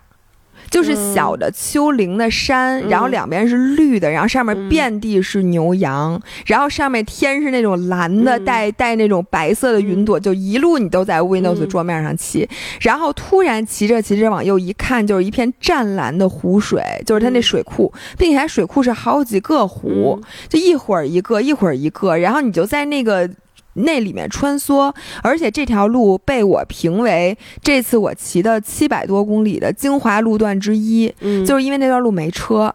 [0.69, 12.47] 就是小的丘陵的山，然后两边是绿的，然后上面遍地是牛羊，然后上面天是那种蓝的，带带那种白色的云朵，就一路你都在 Windows 桌面上骑，
[12.81, 23.29] 然后突然骑着骑着往右一看，就是一片湛蓝的湖水，就是它那水库，并且它水库是好几个湖，就一会儿一个，一会儿一个，然后你就在那个。
[23.79, 31.13] 那里面穿梭，而且这条路被我评为这次我骑的七百多公里的精华路段之一，
[31.45, 32.73] 就是因为那段路没车。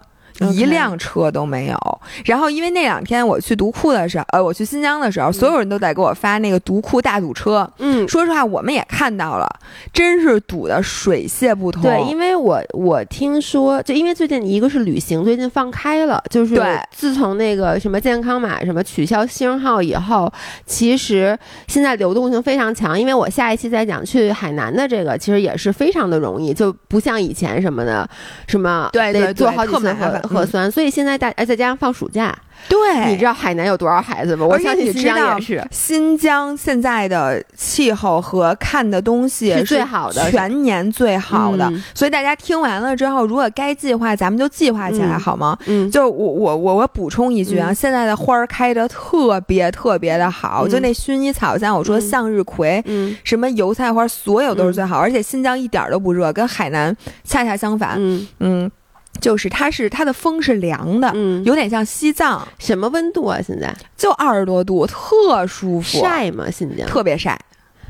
[0.53, 2.01] 一辆车都没有。
[2.25, 7.71] 然后，因为那两天我去独库的时候，呃，我去新疆的时候，所有人都在给我发那个独库大堵车。
[7.79, 9.49] 嗯，说实话，我们也看到了，
[9.93, 11.83] 真是堵得水泄不通。
[11.83, 20.33] 对，因为我我听说，就因为最近一个是旅行最近放开了，就是自从那个什么健康码什么取消星号以后，
[20.67, 22.99] 其实现在流动性非常强。
[22.99, 28.09] 因为我下一期再讲去海南的这个，其实也是非常的容易，就不像以前什么的，
[28.47, 29.95] 什么对对做好几次
[30.27, 32.37] 核核酸，所以现在大哎再加上放暑假。
[32.67, 34.47] 对，你知道海南有多少孩子吗？
[34.47, 35.63] 我相信新疆也是。
[35.71, 41.71] 新疆现在的气候和看的东西是最好的，全年最好的。
[41.95, 45.59] 所以大家听完了之后，如果该计划，咱们就计划起来好吗？
[45.67, 54.99] 嗯，就我我我我补充一句啊，现在的花儿开的特别特别的好，就那薰衣草，像我说向日葵，嗯，什么油菜花，所有都是最好。
[54.99, 57.97] 而且新疆一点都不热，跟海南恰恰相反。
[57.99, 58.71] 嗯嗯。
[59.21, 62.47] 就是它是它的风是凉的，嗯，有点像西藏。
[62.59, 63.39] 什么温度啊？
[63.41, 66.01] 现在就二十多度，特舒服。
[66.01, 66.51] 晒吗？
[66.51, 67.39] 新疆特别晒，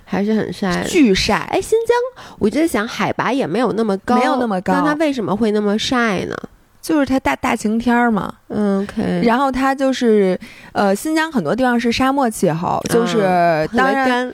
[0.04, 1.36] 还是很晒，巨晒。
[1.50, 6.36] 哎，新疆，我就在想，海拔也没有那么高，没有那么高，那它为什么会那么晒呢？
[6.80, 8.32] 就是它大大晴天嘛。
[8.48, 9.22] 嗯，OK。
[9.24, 10.38] 然后它就是，
[10.72, 14.32] 呃，新疆很多地方是沙漠气候，就是当然。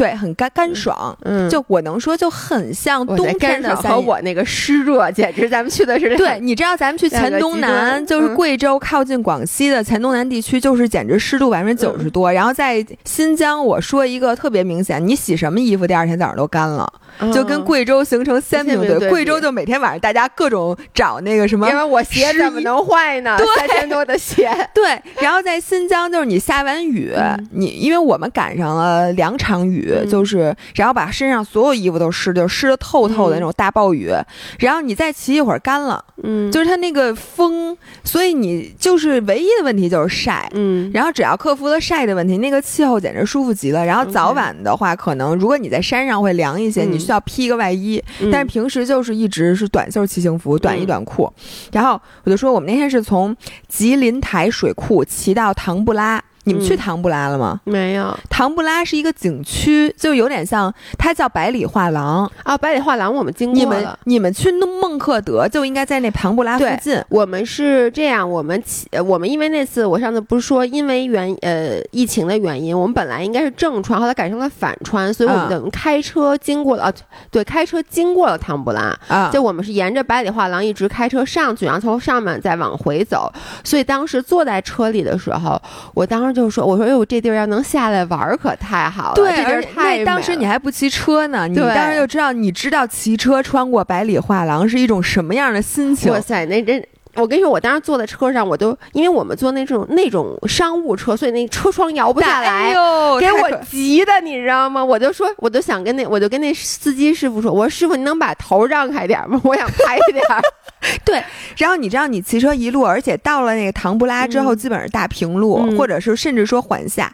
[0.00, 1.14] 对，很干干爽。
[1.24, 12.32] 嗯，就我能说，就很像冬天的和我那个湿热，简直咱们去的是对，你知道咱们去黔东南，就是贵州靠近广西的黔东南地区，就是简直湿度百分之九十多。
[12.32, 16.90] 然后在新疆，我说一个特别明显，你洗什么衣服，第二天早上都干了，
[17.34, 19.10] 就跟贵州形成鲜明对。
[19.10, 23.36] 贵州就每天晚上大家各种找那个什么，因为我鞋怎么能坏呢？
[23.58, 24.50] 三千多的鞋。
[24.72, 27.12] 对，然后在新疆，就是你下完雨，
[27.50, 34.10] 你因为我们赶上了两场雨，就是然后把身上所有衣服都湿，就湿的透透的那种大暴雨，
[34.58, 43.84] 然后你再骑一会儿干了，嗯，就是它那个风，所以你就是唯一的问题就是晒，嗯，然后只要克服了晒的问题，那个气候简直舒服极了。
[43.84, 51.32] 然后早晚的话，可能如果你在山上会凉一些，你需要披一个外衣，但是平时就是一直是短袖骑行服，短衣短裤。
[51.72, 53.36] 然后我就说，我们那天是从
[53.68, 56.22] 吉林台水库骑到唐布拉。
[56.44, 57.60] 你们去唐布拉了吗？
[57.64, 58.16] 没有。
[58.28, 62.56] 唐布拉是一个景区，就有点像，它叫百里画廊啊。
[62.56, 63.62] 百里画廊我们经过了。
[63.64, 64.50] 你们你们去
[64.80, 67.00] 孟克德就应该在那唐布拉附近。
[67.08, 76.92] 我们是这样，我们起我们因为那次我上次不是说因为原呃疫情的原因，我们本来应该是正穿，后来改成了反穿，所以我们等于开车经过了啊，
[77.30, 79.30] 对，开车经过了唐布拉啊。
[79.32, 83.30] 就我们是沿着百里画廊一直开车上去，然后从上面再往回走。
[83.62, 85.60] 所以当时坐在车里的时候，
[85.94, 89.14] 我当时就说：“我说，哎呦，这地儿要能下来玩可太好了。
[89.14, 90.04] 对…
[90.04, 96.12] 当时你还不骑车呢，你当时就知道，你知道骑车穿过百里画廊是一种什么样的心情？
[96.12, 96.82] 哇塞，那真……
[97.14, 102.72] 我跟你说，我当时坐在车上，我都因为我们坐那种那种商务车，所以那车窗摇不下来，
[103.20, 104.84] 给我急的，你知道吗？
[104.84, 109.40] 我就说，我就想跟那，我就跟那司机师傅说，我说师傅，你能把头让开点吗？
[109.44, 110.24] 我想拍点。
[111.04, 111.22] 对，
[111.58, 117.12] 然后你知道，你骑车一路，而且到了那个唐布拉之后，基本上大平路，或者是甚至说环下。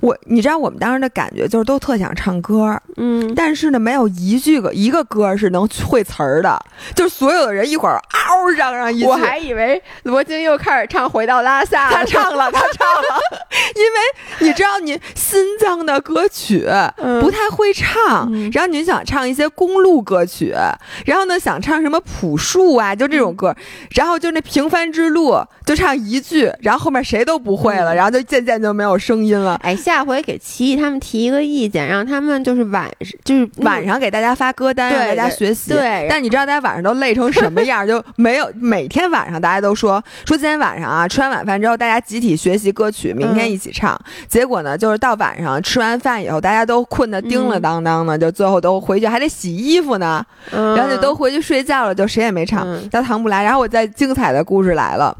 [0.00, 6.58] 我，你知道我们当时的感觉就是都特想唱歌，嗯，但是呢，没有一句个一个歌是能会词儿的，
[6.94, 13.20] 就是所有的人一会儿嗷嚷嚷一句，我还以为罗京又开始唱《回到拉萨》，他唱了，他唱了，
[13.76, 16.66] 因为你知道，你新疆的歌曲
[17.20, 20.54] 不太会唱，然后你想唱一些公路歌曲，
[21.04, 23.54] 然后呢想唱什么朴树啊，就这种歌，
[23.90, 25.36] 然后就那平凡之路
[25.66, 29.76] 就唱一句，然后后面谁都不会了，然后就渐渐就没有声音了，哎。
[29.90, 32.90] 下回给奇艺他们提一个意见，让他们就是晚
[33.24, 35.72] 就是晚上给大家发歌单，让大家学习。
[35.72, 37.86] 对，但你知道大家晚上都累成什么样？
[37.86, 44.00] 就没有每天晚上大家都说说今天晚上啊，吃完晚饭之后大家集体学习歌曲，明天一起唱。
[44.28, 53.42] 结果呢，就是到晚上吃完饭以后，大家都困得叮了当当的，就最后都回去还得洗衣服呢，然后就都回去睡觉了，就谁也没唱，叫唐不来。
[53.42, 55.16] 然后我再精彩的故事来了。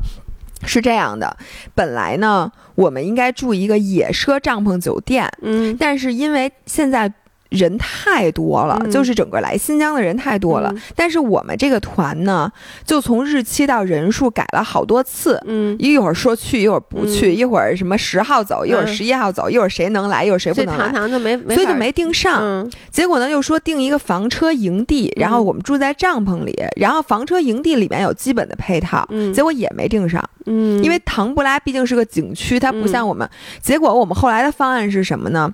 [0.64, 1.36] 是这样的，
[1.74, 7.12] 本来呢，我们应该住一个野奢帐篷酒店，嗯，但是因为现在。
[7.50, 10.74] 人太多了，就是整个来新疆的人太多了。
[10.96, 12.50] 但是我们这个团呢，
[12.84, 15.40] 就从日期到人数改了好多次。
[15.46, 22.68] 嗯，一会儿说去，一会儿不去，一会儿什么十号走，一会儿十一号走，一会儿谁能来，一会儿谁不能来，所以堂就没，所以就没定上。
[22.90, 30.22] 结果呢，又说定一个房车营地，然后我们住在帐篷里，然后房车营地里面有基本的配套，结果也没定上。
[30.46, 33.28] 嗯，因为唐布拉毕竟是个景区，它不像我们。
[33.60, 35.52] 结果我们后来的方案是什么呢？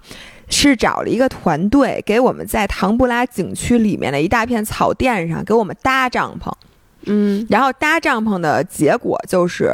[0.48, 6.52] 是找了一个团队，给我们在唐布拉景区里面的一大片草甸上给我们搭帐篷，
[7.06, 9.72] 嗯，然后搭帐篷的结果就是。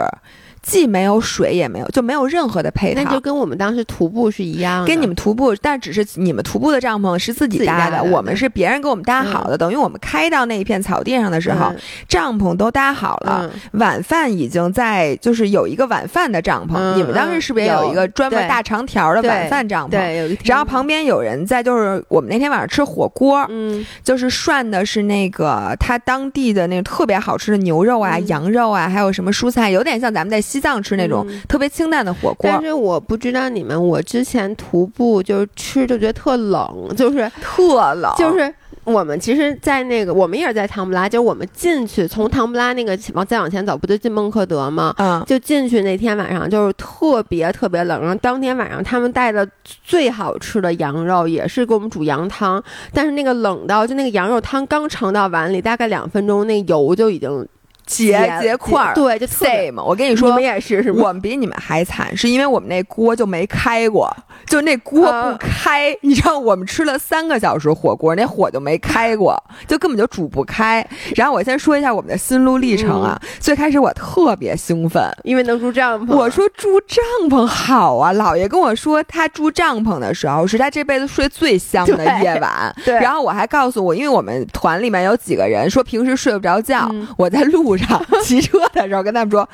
[0.62, 3.02] 既没有水也没有，就没有任何的配套。
[3.02, 9.58] 那就跟我们当时徒步是一样，跟你们徒步，但只是你们徒步的帐篷是自己搭的，我们是别人给我们搭好的。
[9.58, 11.72] 等于我们开到那一片草地上的时候，
[12.08, 16.94] 帐篷都搭好了，晚饭已经在，就是有一个晚饭的帐篷。
[16.94, 19.90] 你们当时是不是也有一个专门大长条的晚饭帐篷？
[19.90, 20.38] 对，有一。
[20.44, 30.40] 然后旁边有人在，就是我们那天晚上吃火锅，嗯，就是涮的是那个他当地的那个特别好吃的牛肉啊、羊肉啊，还有什么蔬菜，有点像咱们在。
[30.52, 44.94] 西藏吃那种特别清淡的火锅，但是我不知道你们，我之前徒步就是吃就觉得特冷，就是特冷，就是我们其实，在那个我们也是在唐布拉，就是我们进去从唐布拉那个往再往前走，不就进孟克德吗？
[44.98, 49.48] 嗯，就进去那天晚上就是特别特别冷，然后当天晚上他们带的
[49.82, 52.62] 最好吃的羊肉也是给我们煮羊汤，
[52.92, 57.48] 但是那个冷到就那个羊肉汤刚盛到碗里，大概两分钟，那油就已经。
[57.92, 59.82] 结结块儿，对，就 same。
[59.82, 64.14] 我跟你说，我们也是，是我们比你们还惨，是因为我们那锅就没开过，
[64.46, 70.86] 就那锅不开，你知道，我们吃了三个小时火锅，那火就没开过，就根本就煮不开。
[71.16, 76.14] 然后我先说一下我们的心路历程啊，最开始我特别兴奋，因为能住帐篷。
[76.14, 82.74] 我说住帐篷好啊，姥爷跟我说他住帐篷的时候是他这辈子睡最香的夜晚。
[82.84, 87.81] 对，然后我还告诉我，因为我们团里面有几个人说平时睡不着觉，我在路上
[88.22, 89.48] 骑车的时候跟他们说。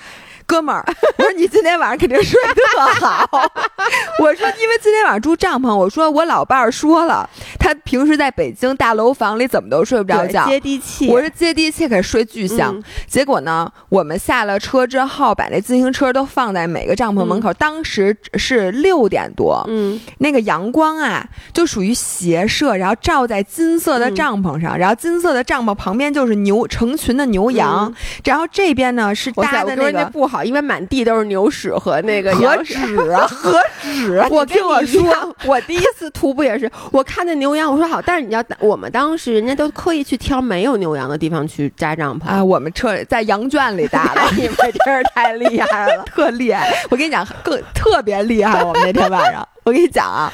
[0.48, 0.82] 哥们儿，
[1.18, 3.28] 我说你今天晚上肯定睡特好。
[4.18, 7.28] 我说因为今天晚上住帐篷，我说我老伴儿说了，
[7.60, 11.06] 他平时在北京大楼房里怎么都睡不着觉，接地气。
[11.10, 12.82] 我说接地气，可睡巨香。
[13.06, 17.52] 结果呢，我们下了车之后，把那自行车都放在每个帐篷门口。
[17.52, 27.92] 当时是六点多，嗯，那个阳光啊，就属于斜射，然后照在金色的帐篷上，然后金色的帐篷旁边就是牛成群的牛羊，
[28.24, 30.37] 然后这边呢是搭的那个不好。
[30.44, 32.74] 因为满地都是牛屎和那个羊屎
[33.10, 34.22] 啊， 和屎！
[34.30, 46.72] 我听我说，我第一次徒步也是，我看那牛羊，我说好，但是你要我们当时人家都刻意去挑没有牛羊的地方去扎帐篷啊，我们车在羊圈里搭的，你们真是太厉害了， 特厉害！
[46.90, 49.46] 我跟你讲，更特别厉害，我们那天晚上。
[49.64, 50.32] 我跟你讲啊，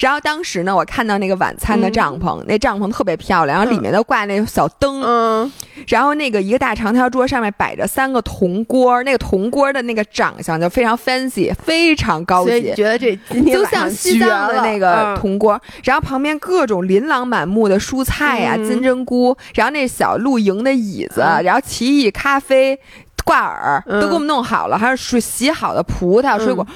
[0.00, 5.52] 然后当时呢，我看到那个晚餐的帐篷，那帐篷特别漂亮，然后里面都挂那小灯，嗯，
[5.86, 13.16] 然后那个一个大长条桌上面摆着三个铜锅，那个铜锅的那个长相就非常 fancy，非常高级，觉得这
[13.50, 22.78] 就像西藏的那个铜锅，然后旁边各种琳琅满目的蔬菜呀，金针菇，然后那小露营的椅子，然后奇异咖啡
[23.24, 26.66] 挂耳都给我们弄好了，还有水洗好的葡萄水果。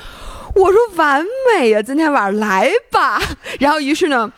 [0.57, 3.21] 我说完美呀，今天晚上来吧。
[3.61, 4.33] 然后于是呢。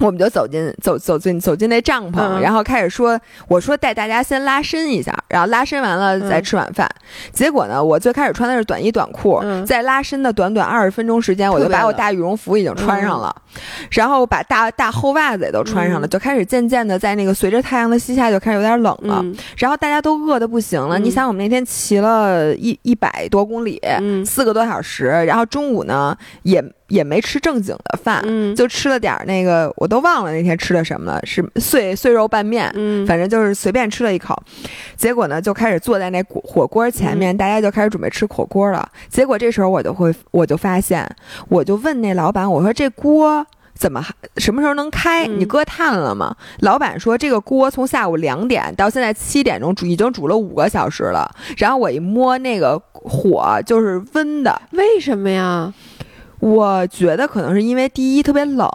[0.06, 6.88] 我们就走进走走进走进那帐篷，然后开始说，我说带大家先拉伸一下，然后拉伸完了再吃晚饭。
[7.32, 13.34] 结果呢，我最开始穿的是短衣短裤，在拉伸的短短二十分钟时间，我就把我大羽绒服已经穿上了，
[13.90, 19.24] 然后把大大厚袜子也都穿上了，就开始渐渐的在那个随着太阳的西下就开始有点冷了。
[19.56, 23.80] 然后大家都饿的不行了，你想我们那天骑了一一百多公里，
[24.24, 26.64] 四个多小时，然后中午呢也。
[26.90, 28.22] 也没吃正经的饭，
[28.54, 32.70] 就吃了点儿那个，我都忘了那天吃的什么了，是碎碎肉拌面，
[33.06, 34.36] 反正就是随便吃了一口。
[34.96, 38.86] 结果呢，就开始坐在那火锅前面，大家就开始准备吃火锅了。
[39.08, 41.08] 结果这时候我就会，我就发现，
[41.48, 44.04] 我就问那老板，我说这锅怎么
[44.36, 45.26] 什么时候能开？
[45.26, 46.36] 你搁炭了吗？
[46.58, 51.30] 老板说这个锅从下午两点到现在七点钟煮，已经煮了五个小时了。
[51.56, 55.72] 然后我一摸那个火就是温的，为什么呀？
[56.40, 58.68] 我觉得可能是因为第一特别冷。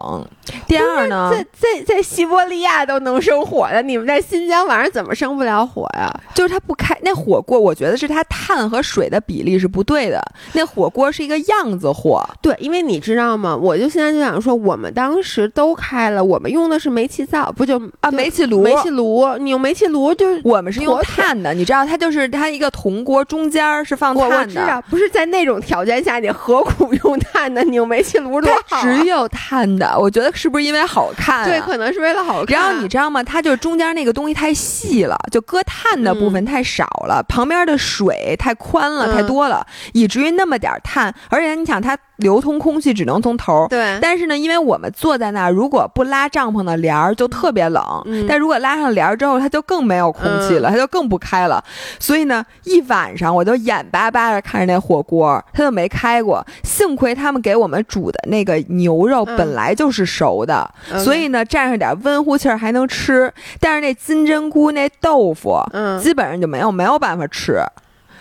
[0.68, 6.12] 第二呢，在在在西伯利亚都能生火的，你们在新疆晚上怎么生不了火呀？
[6.36, 10.24] 就是它不开那火锅，我觉得是它碳和水的比例是不对的。
[10.54, 13.56] 那火锅是一个样子火，对，因为你知道吗？
[13.56, 18.62] 我就现在就想说，我们当时都开了，我们用的是煤气灶，不就啊煤气炉？
[18.62, 24.38] 煤气炉，你用煤气炉就是我们是用碳的，你知道，它就是它一个铜锅中间是放碳的。
[24.38, 27.64] 我知道，不是在那种条件下，你何苦用碳的？
[27.64, 28.82] 你用煤气炉多好。
[28.82, 30.26] 只有碳的，我觉得。
[30.36, 31.48] 是不是因为好看？
[31.48, 32.56] 对，可能是为了好看。
[32.56, 33.24] 然后你知道吗？
[33.24, 41.14] 它就中间那个东西太细了，就搁碳的部分太少了，旁边的水太宽了，太多了，以至于那么点碳。
[41.30, 41.98] 而且你想它。
[42.18, 43.98] 流通空气只能从头，对。
[44.02, 47.84] 但是呢，因为我们坐在那儿，如果不拉帐篷的帘儿，就特别冷。
[48.06, 48.26] 嗯。
[48.28, 51.64] 但如果拉上帘儿之后，它就更没有空气了，它就更不开了。
[52.00, 56.46] 所以呢，一晚上我就眼巴巴的看着那火锅，它就没开过。
[56.64, 60.70] 幸亏他们给我们煮的那个牛肉本来就是熟的，
[61.04, 63.32] 所以呢，蘸上点温乎气儿还能吃。
[63.60, 67.62] 但是那金针菇那豆腐，嗯，基本上就没有没有办法吃。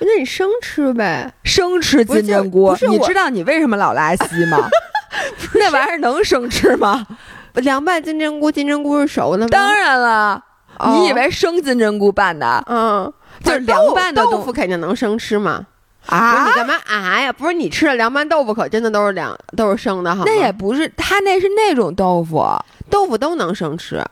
[0.00, 2.76] 那你生吃呗，生吃金针菇。
[2.88, 4.68] 你知道你为什么老拉稀吗？
[5.54, 7.06] 那玩意儿能生吃吗？
[7.54, 9.48] 凉拌金针菇，金针菇是熟的吗？
[9.50, 10.42] 当然了，
[10.86, 12.62] 你以为生金针菇拌的？
[12.66, 13.12] 嗯，
[13.44, 15.64] 就是凉拌的豆腐肯定能生吃吗？
[16.06, 16.46] 啊？
[16.46, 17.32] 你干嘛啊呀？
[17.32, 20.24] 不是你吃的凉拌豆腐，可真的都是凉，都是生的哈。
[20.26, 22.44] 那也不是，他那是那种豆腐，
[22.90, 24.04] 豆腐都能生吃。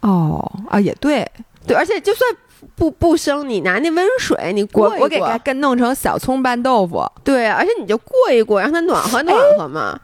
[0.00, 1.28] 哦啊，也对，
[1.66, 2.30] 对，而且就算。
[2.74, 7.04] 不不生，你拿那温水，你过我给它跟弄成小葱拌豆腐。
[7.22, 9.98] 对，而且你就过一过，让它暖和暖和嘛。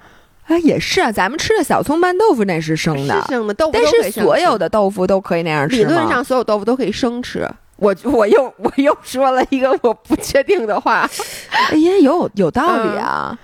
[0.46, 3.72] 哎，也是啊，咱们吃的小葱拌豆腐那是生的，生的豆腐。
[3.72, 7.48] 但是所有的豆腐都可以那样吃理论上，所有豆腐都可以生吃。
[7.76, 11.08] 我我又我又说了一个我不确定的话。
[11.70, 13.30] 哎呀，有有道理啊。
[13.32, 13.38] 嗯，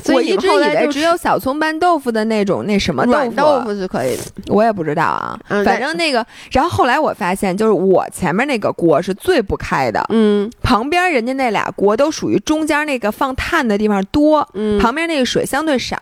[0.00, 4.22] 所我以一直以为只有小葱拌豆腐的那种那什么豆腐豆腐是可以的。
[4.48, 15.98] 我也不知道啊，嗯反正那个，然后后来我发现，就是我前面那个锅是最不开的，嗯旁边人家那俩锅都属于中间那个放炭的地方多，嗯，旁边那个水相对少，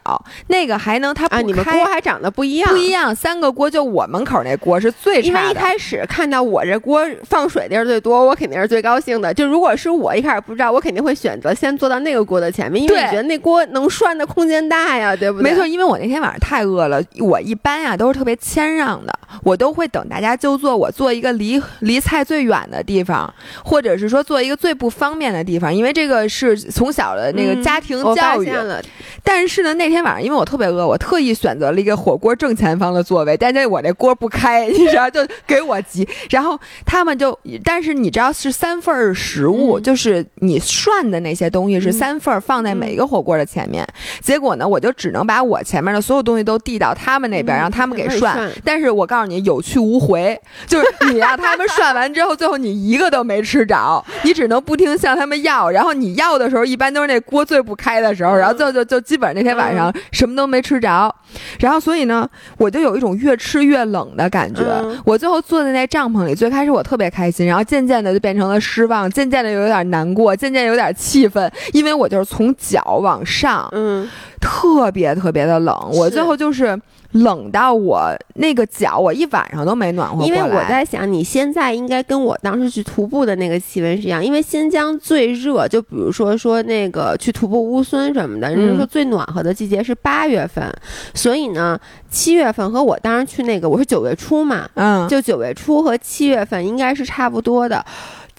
[0.49, 5.63] 那个还能它不啊，你们开锅还长得不一样，不一样，三个锅就我门口那锅是最因为一。
[5.63, 9.33] 开始看到我这锅放水地儿最多，我肯定是最高兴的。
[9.33, 15.50] 就如果是我一开始不知道，我肯定会选择先坐到那个锅的前面，因为对你觉得那锅能涮的空间大呀，对不对？
[15.50, 23.33] 没错，因为我那天晚上太饿了，我一般呀都是特别谦让的，我都会等大家就坐，我坐一个离离菜最远的地方，
[23.65, 28.46] 或者是说坐一个最不方便的地方，因为这个是从小的那个嗯家庭教育。
[28.46, 28.83] 现了，
[29.23, 36.06] 但是呢，那天晚上因为我特别饿，我特意选择了一个火锅正前方的座位，但是我那锅不开，你知道，就给我急。
[36.31, 43.87] 然后他们就，但是你知道是三份食物，嗯就是你涮的那些东西是嗯三份放在每一个火锅的前面。
[44.21, 48.50] 结果呢，我就只能把我前面的所有东西都递到他们那边，嗯让他们给给涮。
[48.65, 55.71] 但是我告诉你，有去无回， 就是你让他们涮完之后，最后你一个都没吃着，你只能不停向他们要。
[55.71, 61.15] 然后你要的时候，一般都是那锅最不开的时候，然后就就就基本上那天晚上什么都没吃着。
[61.59, 62.29] 然后所以呢，
[62.59, 64.63] 我就有一种越吃越冷的感觉。
[64.63, 73.42] 嗯我最后坐在那帐篷里，最开始我特别开心，然后渐渐的就变成了失望，渐渐的有点难过，渐渐有点气愤，因为我就是从脚往上，
[73.73, 74.09] 嗯，
[74.40, 76.79] 特别特别的冷，我最后就是
[77.13, 80.29] 冷到我那个脚，我一晚上都没暖和过来。
[80.29, 90.73] 因为我在想，你现在应该跟我当时去徒步的那个气温是一样，因为新疆最热，就比如说说那个去徒步乌孙什么的，人家说嗯最暖和的季节是八月份，
[91.13, 91.79] 所以呢，
[92.11, 97.85] 七月份和我当时去那个我是九月初嘛，嗯，就九月初和七月份应该是差不多的。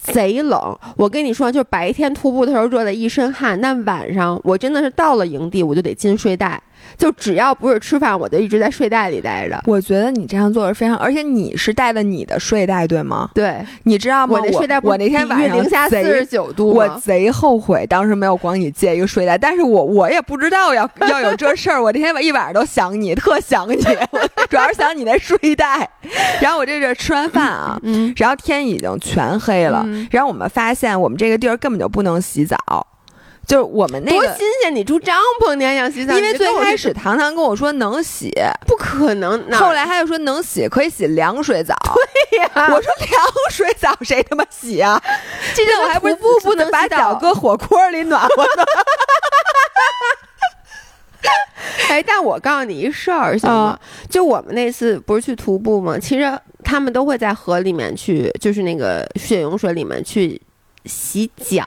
[0.04, 6.62] 贼冷，我跟你说，就是白天徒步的时候热的一身汗，但晚上我真的是到了营地我就得进睡袋，
[6.98, 9.62] 就只要不是吃饭，我就一直在睡袋里待着。
[9.66, 13.30] 我觉得你这样做是非常，而且你是带的你的睡袋对吗？
[13.34, 14.34] 对，你知道吗？
[14.34, 16.24] 我我那睡袋不我那天晚上零下四十。
[16.34, 23.76] 九度我贼后悔，当时没有管你借一个睡袋，但是我我也不知道要要有这事儿， 我那天一晚上都想你，特想你，
[24.50, 25.88] 主要是想你那睡袋。
[26.42, 32.58] 然后我这是吃完饭啊，嗯，然后天已经全黑了，嗯然后我们发现我们这个地儿根本就不能洗澡，
[33.46, 34.74] 就是我们那多，新鲜！
[34.74, 36.16] 你住帐篷，你还想洗澡？
[36.16, 38.32] 因为最开始糖糖跟我说能洗，
[38.66, 41.76] 不可能，后来他又说能洗，可以洗凉水澡。
[42.32, 43.12] 对呀，我说凉
[43.52, 45.02] 水澡谁他妈洗啊？
[45.54, 48.66] 这这我还不是徒步不能把脚搁火锅里暖和暖。
[51.90, 53.78] 哎，但我告诉你一事儿，行吗？
[54.10, 56.00] 就我们那次不是去徒步吗？
[56.00, 60.42] 其实他们都会在河里面去，就是那个雪涌水里面去。
[60.86, 61.66] 洗脚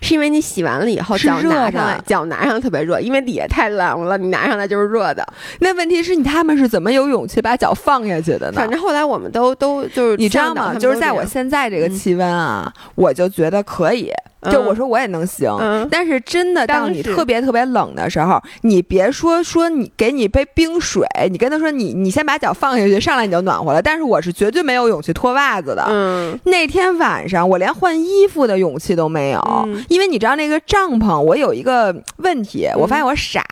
[0.00, 5.26] 是因为你洗完了以后是脚拿上来，脚拿上特别热，因为底下太冷了，你拿上来就是热的。
[5.60, 8.70] 那问题是你他们是怎么有勇气把脚放下去的呢反？
[8.70, 10.74] 正后来我们都都就是你知道吗？
[10.74, 14.12] 就是在我现在这个嗯气温啊，我就觉得可以。
[14.50, 23.80] 就嗯我说我也能行，嗯但是真的当你特别特别冷的时候，你别说说你给你杯冰水，你跟他说你你先把脚放下去，上来你就暖和了。
[23.80, 25.84] 但是我是绝对没有勇气脱袜子的。
[25.88, 33.44] 嗯那天晚上我连换衣服的勇气都没有，嗯因为你知道那个帐篷，我有一个问题，我发现我傻，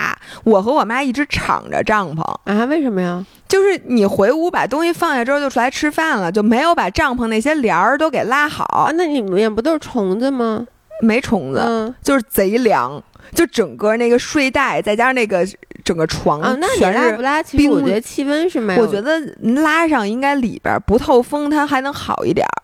[0.45, 3.25] 我和我妈一直敞着帐篷，啊，为什么呀？
[3.47, 10.67] 就是你回屋把东西放下之后就出来吃饭了，就没有把帐篷那些帘儿都给拉好啊，，那里面不都是虫子吗？
[11.01, 13.03] 没虫子，嗯就是贼凉。
[13.33, 15.47] 就整个那个睡袋，再加上那个
[15.85, 17.41] 整个床，啊，那你全是拉不拉？
[17.41, 19.21] 其实我冰觉得气温是没有，我觉得
[19.63, 22.59] 拉上应该里边不透风，它还能好一点儿。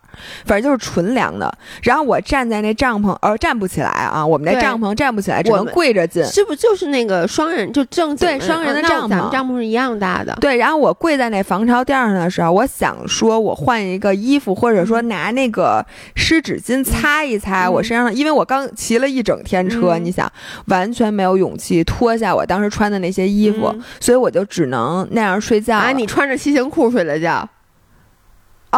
[0.45, 1.53] 反正就是纯凉的。
[1.83, 6.25] 然后我站在那帐篷，呃，站不起来啊，我们那帐篷站不起来，只能跪着进。
[6.25, 10.37] 是不是就是那个双人就正对双人的帐篷咱们帐篷是一样大的。
[10.41, 20.31] 对，然后我跪在那防潮垫上的时候，我想说，我换一个衣服，或者说拿那个湿纸巾擦一擦嗯我身上，因为我刚骑了一整天车，嗯你想，
[20.67, 25.85] 完全没有勇气脱下我当时穿的那些衣服，嗯所以我就只能那样睡觉了。
[25.85, 27.49] 啊，你穿着骑行裤睡的觉，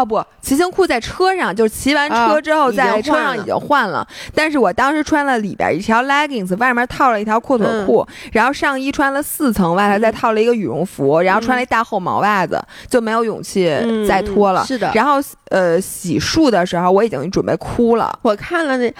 [0.00, 4.06] 哦不，骑行裤在车上，就是骑完啊车之后在车上已经换了。
[4.34, 14.64] 但是我当时穿了里边一条 leggings，外面套了一条阔腿裤，然后上衣穿了四层，外头再嗯套了一个羽绒服，然后穿了一大厚毛袜子，就没有勇气嗯再脱了。
[14.64, 15.14] 是的，然后
[15.50, 18.16] 呃，洗漱的时候我已经准备哭了。
[18.22, 18.94] 我看了那。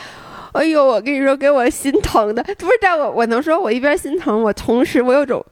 [0.52, 5.44] 哎呦，我跟你说，给我心疼的，不是但我我能说，我一边心疼，我同时我有种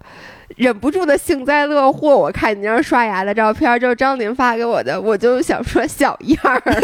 [0.57, 2.17] 忍不住的幸灾乐祸。
[2.17, 6.61] 我看你那张刷牙的照片，就是张琳发给我的，我就想说小样儿。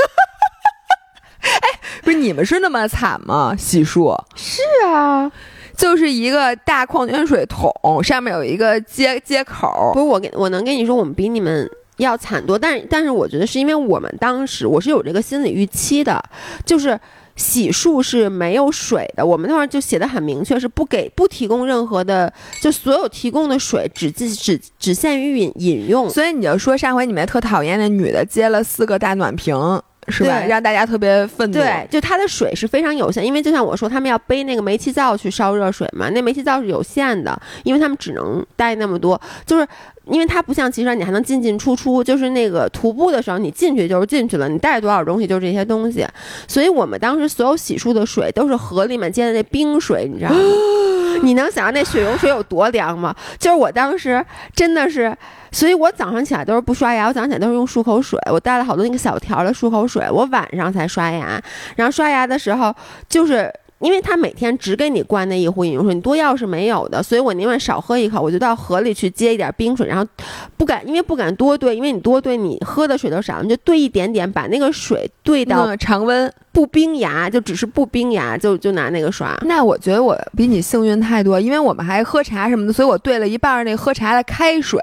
[2.02, 3.54] 不是你们是那么惨吗？
[3.56, 5.30] 洗漱是啊，
[5.76, 9.90] 就是一个大矿泉水桶，上面有一个接接口。
[9.92, 16.22] 不是我给我能跟你说，我们比你们要惨多，但是但是我觉得是因为我们当时我是有这个心理预期的，
[16.64, 16.98] 就是
[17.36, 26.08] 洗漱是没有水的，我们那会儿就写的很明确，是不给不提供任何的，就所有提供的水只只只只限于饮饮用。
[26.10, 29.80] 所以你就说上回你们特讨厌那女的接了四个大暖瓶。
[30.08, 30.40] 是吧？
[30.48, 31.54] 让大家特别愤怒。
[31.54, 39.18] 对，就它的水是非常有限，因为就像我说，他们要背那个煤气灶去烧热水嘛，那煤气灶是有限的，因为他们只能带那么多。
[39.46, 39.64] 就是
[40.04, 42.02] 因为它不像骑车，你还能进进出出。
[42.02, 46.06] 就是那个徒步的时候，你进去就是进去了，你带多少东西就是这些东西。
[46.48, 50.40] 所以我们当时所有洗漱的水都是河里面接的那冰水，你知道吗？
[51.22, 53.14] 你能想象那雪融水有多凉吗？
[53.38, 54.24] 就是我当时
[54.54, 55.16] 真的是。
[55.54, 61.38] 所以我早上起来都是不刷牙，我早上起来都是用漱口水，我带了好多那个小条的漱口水，我晚上才刷牙。
[61.76, 62.74] 然后刷牙的时候，
[63.06, 70.08] 就是因为他每天只给你灌那一壶饮用水，你多要是没有的，所以我宁愿少喝一口，我就到河里去接一点冰水，然后
[70.56, 76.32] 不敢，因为不敢多兑，因为你多兑，你喝的水都少，你就兑一点点，把那个水兑到常温。
[76.52, 79.36] 不冰牙就只是不冰牙，就就拿那个刷。
[79.46, 84.78] 那我觉得我比你幸运太多，因为我们还喝茶什么的，所以我兑了一半那喝茶的开水，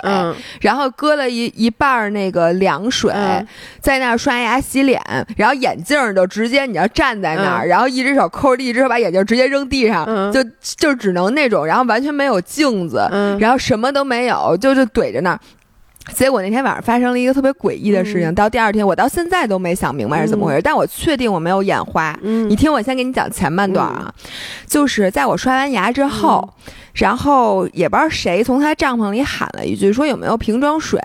[0.61, 3.13] 然后搁了一一半那个凉水，
[3.79, 4.99] 在那儿刷牙洗脸，
[5.37, 13.07] 然后眼镜就直接你要站在那儿，然后一只手抠着，一只手把眼镜直接扔地上，就就只能那种，然后完全没有镜子，
[13.39, 15.39] 然后什么都没有，就就怼着那儿。
[16.13, 22.17] 结果那天晚上发生了一个特别诡异的事情，到第二天我到现在都没想明白是怎么回事，但我确定我没有眼花。
[22.21, 24.13] 你听我先给你讲前半段啊，
[24.67, 26.53] 就是在我刷完牙之后。
[26.99, 30.99] 然后也不知道谁从他帐篷里喊了一句，说有没有瓶装水？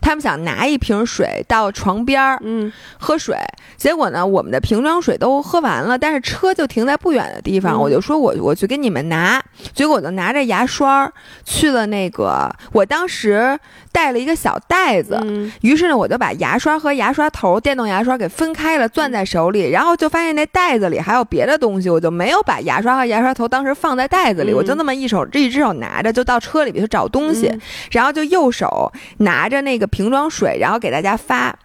[0.00, 3.36] 他们想拿一瓶水到床边儿，嗯，喝水。
[3.76, 7.80] 结果呢，我们的瓶装水都喝完了，但是车就停在不远的地方。
[7.80, 9.42] 我就说我我去给你们拿。
[9.74, 11.10] 结果我就拿着牙刷
[11.44, 13.58] 去了那个，我当时
[13.90, 15.20] 带了一个小袋子，
[15.62, 19.70] 于是呢，我就把牙刷和牙刷头、电动牙刷给分开了，攥在手里。
[19.70, 25.39] 然后就发现那袋子里还有别的东西，我就没有把牙刷和牙刷头当时放在袋子里，我就那么一手这。
[25.42, 27.52] 一只手拿着就到车里面去找东西，
[27.90, 31.58] 然后就右手拿着那个瓶装水，然后给大家发。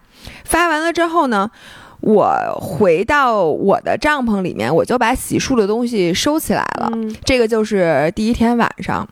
[0.44, 1.50] 发完了之后呢，
[2.00, 6.90] 我回到我的帐篷里面，我就把洗漱的东西收起来了。
[7.24, 9.08] 这个就是第一天晚上。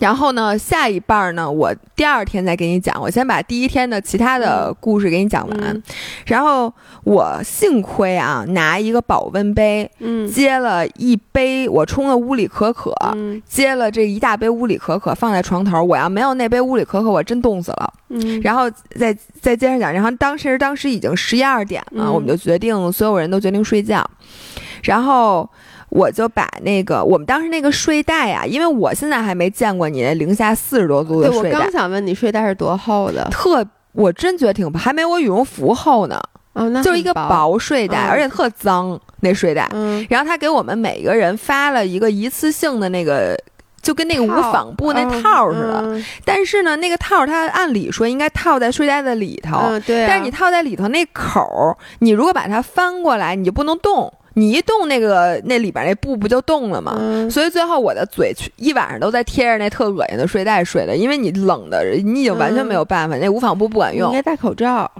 [0.00, 2.98] 然后呢，下一半儿呢，我第二天再给你讲。
[3.00, 5.82] 我先把第一天的其他的故事给你讲完。
[6.24, 6.72] 然后
[7.04, 9.88] 我幸亏啊，拿一个保温杯，
[10.32, 12.94] 接了一杯我冲了乌里可可，
[13.46, 15.84] 接了这一大杯乌里可可放在床头。
[15.84, 17.92] 我要没有那杯乌里可可，我真冻死了。
[18.42, 19.92] 然后再再接着讲。
[19.92, 24.08] 然后当时当时已经十一二点了，我们就决定所有人都决定睡觉。
[24.82, 25.46] 然后。
[25.90, 31.58] 我就把那个我们当时那个睡袋啊，因为我现在还没见过你那零下四十多度的睡袋。
[31.58, 33.28] 我刚想问你睡袋是多厚的？
[33.30, 36.20] 特，我真觉得挺薄，还没我羽绒服厚呢。
[36.52, 39.68] 哦，那就是一个薄睡袋，而且特脏那睡袋。
[39.72, 40.04] 嗯。
[40.10, 43.36] 然后他给我们每个人发了一个一次性的那个，
[43.80, 46.02] 就跟那个无纺布那套似的。
[46.24, 49.58] 但是呢，那个套它按理说应该套在睡袋的里头。
[49.58, 50.06] 嗯，对。
[50.08, 54.12] 但是你套在里头那口儿，你如果把它翻过来，你就不能动。
[54.34, 57.28] 你一动那个那里边那布不就动了吗？
[57.30, 64.08] 所以最后我的嘴一晚上都在贴着那特恶心的睡袋睡的，因为你冷的，你已经完全没有办法，那无纺布不管用。
[64.10, 64.90] 应该戴口罩，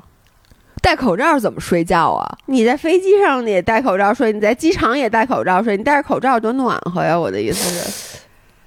[0.82, 2.38] 戴口罩怎么睡觉啊？
[2.46, 7.18] 你在飞机上你也戴口罩睡，你在机场也戴口罩睡，你戴着口罩多暖和呀！
[7.18, 8.18] 我的意思是，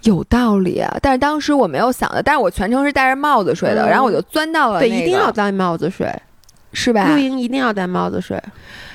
[0.10, 0.96] 有道理啊。
[1.02, 6.08] 但是当时我没有想的，但是我全程是戴着帽子睡的，然后我就钻到了，对，一定要戴帽子睡，
[6.72, 7.10] 是吧？
[7.10, 8.42] 露营一定要戴帽子睡。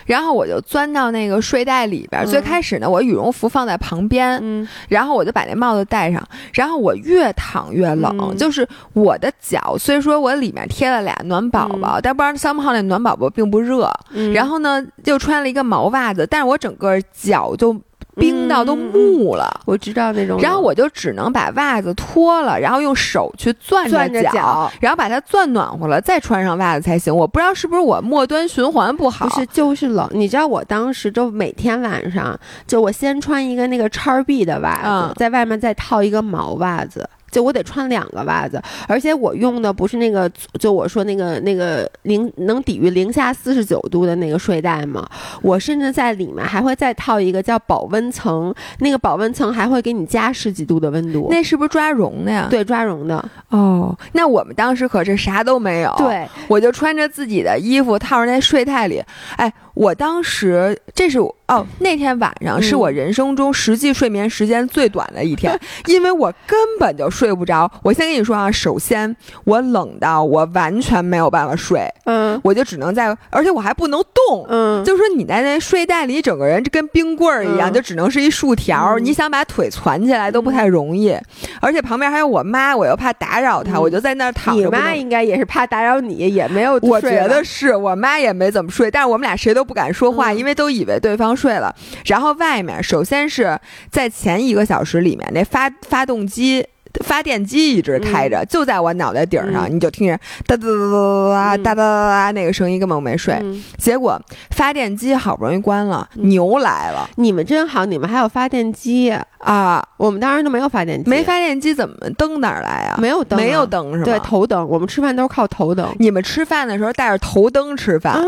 [0.08, 2.26] 然后我就钻到那个睡袋里边。
[2.26, 6.26] 最开始呢，我羽绒服放在旁边，然后我就把那帽子戴上。
[6.52, 13.92] 然后我越躺越冷，就是我的脚，虽说我里面贴了俩暖宝宝，但不知道三号那暖宝宝并不热。
[14.32, 17.76] 然后呢，就穿了一个毛袜子，但是我整个脚就。
[18.18, 20.40] 冰到都木了，我知道那种。
[20.40, 27.14] 然后我就只能把袜子脱了，然后用手去攥着脚，然后把它攥暖和了，再穿上袜子才行。
[27.14, 30.08] 我不知道是不是我末端循环不好，不是就是冷。
[30.12, 37.08] 你知道我当时就每天晚上，就我先穿一个那个叉 B 的袜子，在外面再套一个毛袜子。
[37.30, 45.08] 就我得穿两个袜子，而且我用的不是那个，就我说那个那个零能抵御零下四十九度的那个睡袋吗。
[45.42, 51.28] 我甚至在里面还会再套一个叫保温层，那个保温层还会给你加十几度的温度。
[51.30, 52.46] 那是不是抓绒的呀？
[52.50, 53.22] 对，抓绒的。
[53.50, 55.94] 哦，那我们当时可是啥都没有。
[55.98, 59.02] 对，我就穿着自己的衣服套着那睡袋里。
[59.36, 61.18] 哎，我当时这是
[61.48, 67.70] 哦，那天晚上是我人生中实际睡眠时间最短的一天， 因为我根本就睡不着。
[67.82, 72.38] 我先跟你说啊，首先我冷到我完全没有办法睡，嗯。
[72.44, 74.46] 我就只能在，而且我还不能动。
[74.48, 77.72] 嗯，就说你在那睡袋里，整个人就跟冰棍儿一样，嗯。
[77.72, 81.16] 就只能是一竖条你想把腿攒起来都不太容易，
[81.62, 83.80] 而且旁边还有我妈，我又怕打扰她，嗯。
[83.80, 84.76] 我就在那儿躺你着你。
[84.76, 90.38] 妈应该也是怕打扰你，也没有我觉得是我妈也没怎么睡，但是我们俩谁都不敢说话，嗯。
[90.38, 91.74] 因为都以为对方睡了。
[92.06, 93.58] 然后外面首先是
[93.90, 96.66] 在前一个小时里面，那发发动机。
[97.04, 103.34] 发电机一直开着，就在我脑袋顶上，嗯你就听着哒哒哒哒哒哒哒哒哒那个声音，根本没睡。
[103.34, 104.20] 嗯结果
[104.50, 109.86] 发电机好不容易关了，嗯牛来了你们真好，你们还有发电机，啊！
[109.98, 112.96] 我们当时都没有发电机，没发电机怎么灯哪儿来啊？
[112.98, 114.04] 没有灯啊，没有灯是吗？
[114.04, 115.94] 对，头灯，我们吃饭都是靠头灯。
[115.98, 118.24] 你们吃饭的时候带着头灯吃饭，嗯，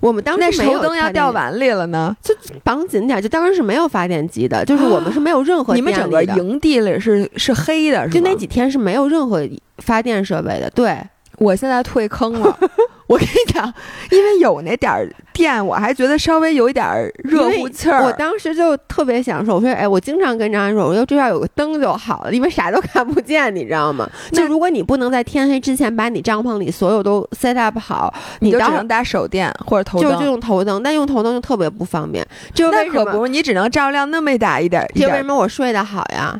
[0.00, 2.16] 我们当时那没有头灯要掉碗里了呢？
[2.22, 8.14] 就绑紧点，就当时是没有发电机的， 就是我们是没有任何你们整个营地里是是黑的，是？
[8.14, 9.46] 就那几天是没有任何
[9.78, 10.98] 发电设备的，对，
[11.38, 12.58] 我现在退坑了。
[13.08, 13.72] 我跟你讲，
[14.10, 18.04] 因为有那点儿电，我还觉得稍微有一点儿热乎气儿。
[18.04, 24.06] 我当时就特别想说，我说，哎，我经常跟张安说，我说这要有个灯就好了，因为啥都看不见，你知道吗？
[24.32, 30.26] 那就如果你不能在天黑之前把你帐篷里所有都 set up 好，你就只能打手电或者头就就。
[30.26, 32.26] 用头灯，但用头灯就特别不方便。
[32.52, 33.04] 就为什么？
[33.04, 36.38] 那可不，你只能照亮那么大一点一点，这为什么我睡得好呀？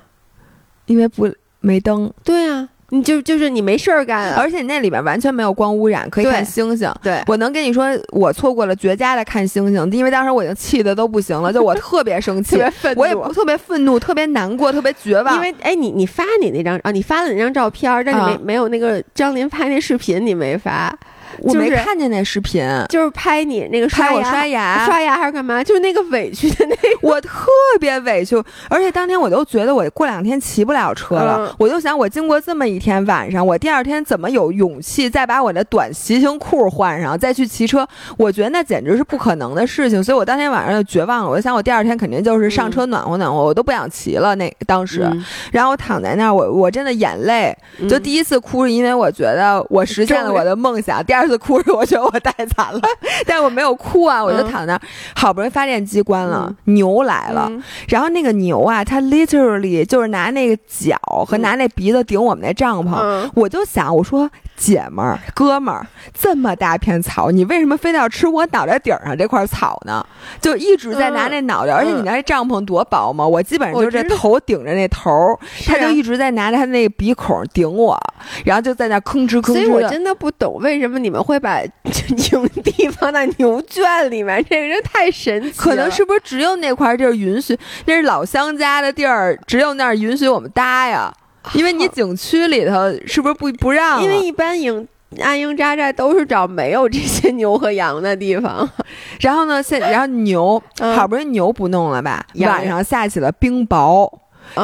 [0.85, 1.27] 因为不
[1.61, 6.91] 没灯，对呀、你就就是你没事儿干啊，而且你那里边完全没有光污染，可以看星星。
[7.03, 13.01] 对，我能跟你说，我错过了绝佳的看星星，因为当时我已经气的都不行了，就我特别生 特气，别愤怒。
[13.01, 15.35] 我也不特别愤怒，特别难过，特别绝望。
[15.35, 20.97] 因为哎，你你发你那张啊，你发了那张照片儿，但是没、啊没有那个张琳拍那视频，你没发，
[21.43, 25.63] 我没就是看见那视频，就是拍你那个拍我刷牙，刷牙还是干嘛？
[25.63, 27.49] 就是那个委屈的那个，我特
[27.81, 28.37] 别委屈，
[28.69, 31.37] 而且当天我都觉得我过两天骑不了车了。
[31.39, 37.87] 嗯我就想，我经过这么一天晚上，我第二天怎么有勇气再把我的短骑行裤换上，再去骑车？
[38.17, 40.03] 我觉得那简直是不可能的事情。
[40.03, 41.31] 所以我当天晚上就绝望了。
[41.31, 44.35] 我就想，我第二天肯定就是上车暖和暖和，我都不想骑了。
[44.37, 47.55] 那当时，嗯然后我躺在那儿，我我真的眼泪，
[47.89, 52.81] 就第一次哭是因为我觉得我实现了我的梦想，第二次哭是我觉得我太惨了，
[53.27, 54.81] 但我没有哭啊，我就躺那儿，
[55.15, 57.47] 好不容易发电机关了，牛来了。
[57.51, 62.97] 嗯然后那个牛啊，它 literally 就是拿那个脚和拿那鼻子顶我们那帐篷。
[63.01, 70.05] 嗯我就想，我说姐们儿、哥们儿，这么大片草，你为什么非得要吃我脑袋顶上这块草呢？
[70.41, 77.99] 就一直在拿那脑袋，而且你那帐篷多薄嘛，我基本上就是头顶着那头儿，他就一直在拿着他那个鼻孔顶我，
[78.45, 79.53] 然后就在那吭哧吭哧。
[79.53, 81.61] 所以我真的不懂为什么你们会把
[82.33, 85.55] 营地放在牛圈里面，这个人太神奇了。
[85.57, 87.59] 可能是不是只有那块地儿允许？
[87.87, 91.13] 那是老乡家的地儿，只有那儿允许我们搭呀。
[91.55, 92.75] 因为你景区里头
[93.07, 94.03] 是不是不不让啊？
[94.03, 94.87] 因为一般营
[95.21, 98.69] 安营扎寨都是找没有这些牛和羊的地方。
[99.21, 104.11] 然后呢，现然后牛、嗯好不容易牛不弄了吧，晚上下起了冰雹，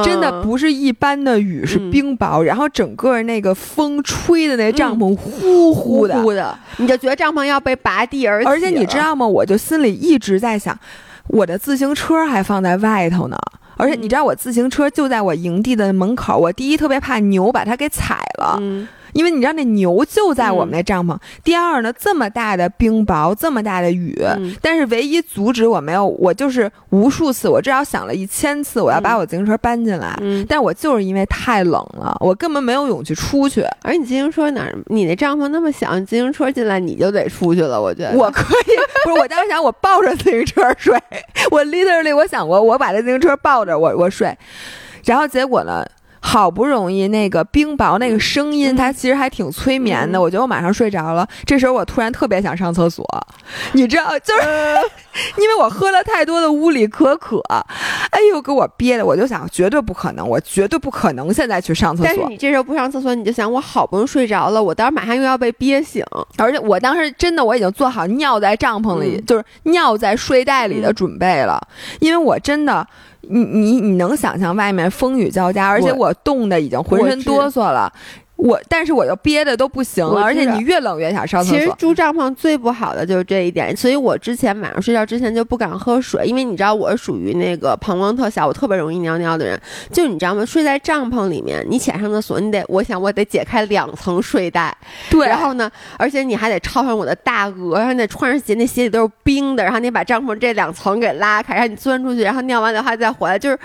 [0.05, 2.41] 真的嗯不是一般的雨，是嗯冰雹。
[2.41, 9.27] 然后整个那个风吹的那帐篷呼呼的，呼的，你就觉得帐篷要被拔地而起而且你知，道吗？
[9.27, 10.79] 我就心里一直在想，
[11.29, 13.37] 我的自行车还放在外头呢。
[13.77, 16.39] 而且你知道，我自行车就在我营地的门口。
[16.39, 21.17] 我第一特别怕牛把它给踩了，嗯，因为你知道那牛就在我们那帐篷。
[21.43, 30.19] 第二呢，这么大的冰雹，这么大的雨，嗯但是唯一阻止我没有，我就是无数次，我至少想了一千次，我要把我自行车搬进来。
[30.21, 33.65] 嗯，但我就是因为太冷了，我根本没有勇气出去。
[33.83, 34.77] 而你自行车哪儿？
[34.87, 37.81] 你那帐篷那么小，你自行车进来你就得出去了。
[37.81, 40.99] 我觉得我可以，不是我当时想，我抱着自行车睡，
[41.51, 44.37] 我 literally 我想过，我把这自行车抱着我我睡，
[45.05, 45.85] 然后结果呢？
[46.27, 50.19] 好不容易那个冰雹那个声音，嗯它其实还挺催眠的。
[50.19, 51.29] 嗯我觉得我马上睡着了。
[51.45, 53.07] 这时候我突然特别想上厕所，
[53.73, 54.49] 你知道，就是
[55.37, 57.39] 因为我喝了太多的乌里可可，
[58.11, 62.31] 哎呦，给我憋的，我就想绝对不可能，我绝对不可能现在去上厕所但是所。
[62.31, 66.03] 你这时候不上厕所，你就想我好不容易睡着了，我当时马上又要被憋醒。
[66.39, 71.61] 而且我当时真的我已经做好尿在帐篷里，嗯就是尿在睡袋里的准备了，
[72.01, 72.87] 因为我真的。
[73.29, 77.93] 你你你能想象外面风雨交加，而且我我冻得已经浑身哆嗦了。
[78.45, 81.59] 我，但是我又憋的都不行了，而且你越冷越想上厕所。
[81.59, 89.59] 其实住帐篷最不好的就是这一点，所以我之前晚上睡觉之前就不敢喝水，因为你知道我是属于那个膀胱特小，我特别容易尿尿的人。
[89.91, 90.45] 就你知道吗？
[90.45, 94.77] 睡在帐篷里面，你浅上厕所，你得，我想我得解开两层睡袋，
[95.09, 103.63] 对，然后呢，而且你还得套上我的大鹅，然后你得穿上鞋，那鞋里都是冰的，然后你把帐篷这两层给拉开，然后你钻出去，然后尿完的话再回来，就是，就。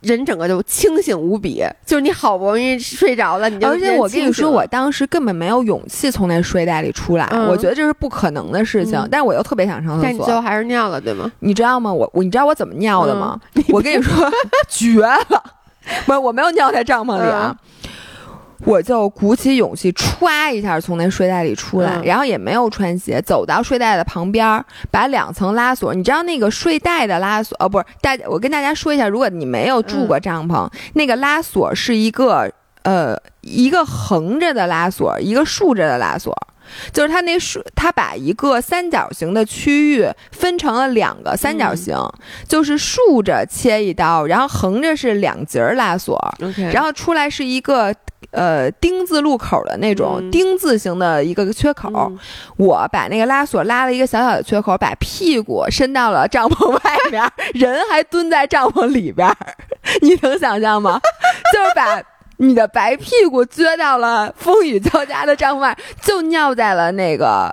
[0.00, 9.06] 人整个就清醒无比，就是你好不容易睡着了，你就而且我跟你说，我当时根本没有勇气从那睡袋里出来，我觉得这是不可能的事情。
[9.10, 11.30] 但是我又特别想上厕所，但你最后还是尿了，对吗？
[11.40, 11.92] 你知道吗？
[11.92, 13.38] 我我你知道我怎么尿的吗？
[13.68, 14.30] 我跟你说，
[14.68, 15.42] 绝了！
[16.06, 17.56] 不是我没有尿在帐篷里啊。
[18.66, 25.94] 我就鼓起勇气，歘一下从那睡袋里出来，然后也没有穿鞋，走到睡袋的旁边，把两层拉锁。
[25.94, 27.56] 你知道那个睡袋的拉锁？
[27.58, 32.50] 哦，不是，大我跟大家说一下，如果你没有住过帐篷，那个拉锁是一个
[32.82, 36.36] 呃一个横着的拉锁，一个竖着的拉锁，
[36.92, 41.96] 就是它那竖，它把一个三角形的区域分成了两个三角形，
[42.46, 46.18] 就是竖着切一刀，然后横着是两节拉锁，
[46.72, 47.94] 然后出来是一个。
[48.32, 52.12] 呃，丁字路口的那种丁字形的一个缺口，
[52.56, 57.22] 我把那个拉锁拉了一个小小的缺口，把屁股伸到了帐篷外面，
[57.54, 59.28] 人还蹲在帐篷里边，
[60.02, 61.00] 你能想象吗？
[61.52, 62.00] 就是把
[62.36, 67.52] 你的白屁股撅到了风雨交加的帐篷外，就尿在了那个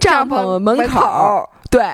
[0.00, 1.84] 帐篷门口，对。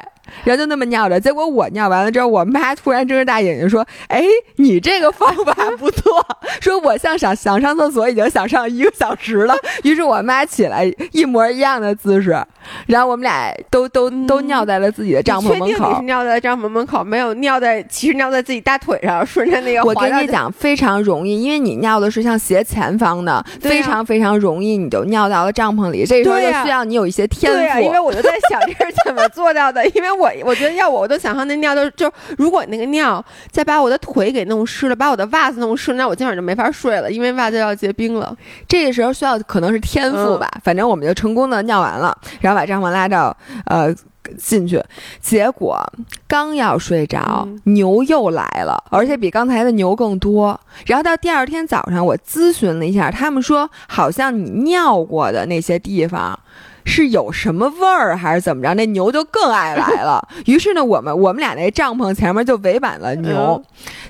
[0.45, 4.22] 然后就那么尿着，结果我尿完了之后，我妈突然睁着大眼睛说：“哎，
[4.57, 6.24] 你这个方法不错。”
[6.61, 9.55] 说我像想想上厕所，已经想上一个小时了。
[9.83, 12.39] 于是我妈起来一模一样的姿势，
[12.87, 15.66] 然后我们俩都都都尿在了自己的帐篷门口。
[15.66, 19.83] 确定你是尿在帐篷门口，没有尿在，其实尿在自己大腿上，顺着那个。
[19.83, 26.05] 我跟你讲，非常容易，因为你尿的是像斜前方的，非常非常容易，你就尿到了帐篷里。
[26.05, 27.81] 这时候就需要你有一些天赋。
[27.81, 30.11] 因为我就在想这是怎么做到的，因为。
[30.21, 38.37] 我我觉得要我我都想象那尿都就如果那个尿再把我的腿给弄湿了，把我的袜子弄湿了，那我今晚就没法睡了，因为袜子要结冰了。
[38.68, 43.95] 这个时候需要可能是天赋吧，反正我们就成功的尿完了，然后把帐篷拉到呃
[44.37, 44.81] 进去，
[45.21, 45.83] 结果
[46.29, 50.59] 刚要睡着，牛又来了，而且比刚才的牛更多。
[50.87, 56.39] 然后到第二天早上，我咨询了一下，他们说好像你尿过的那些地方。
[56.85, 58.74] 是有什么味儿还是怎么着？
[58.74, 60.26] 那牛就更爱来了。
[60.47, 63.62] 于是呢，我们我们俩那帐篷前面就围满了牛。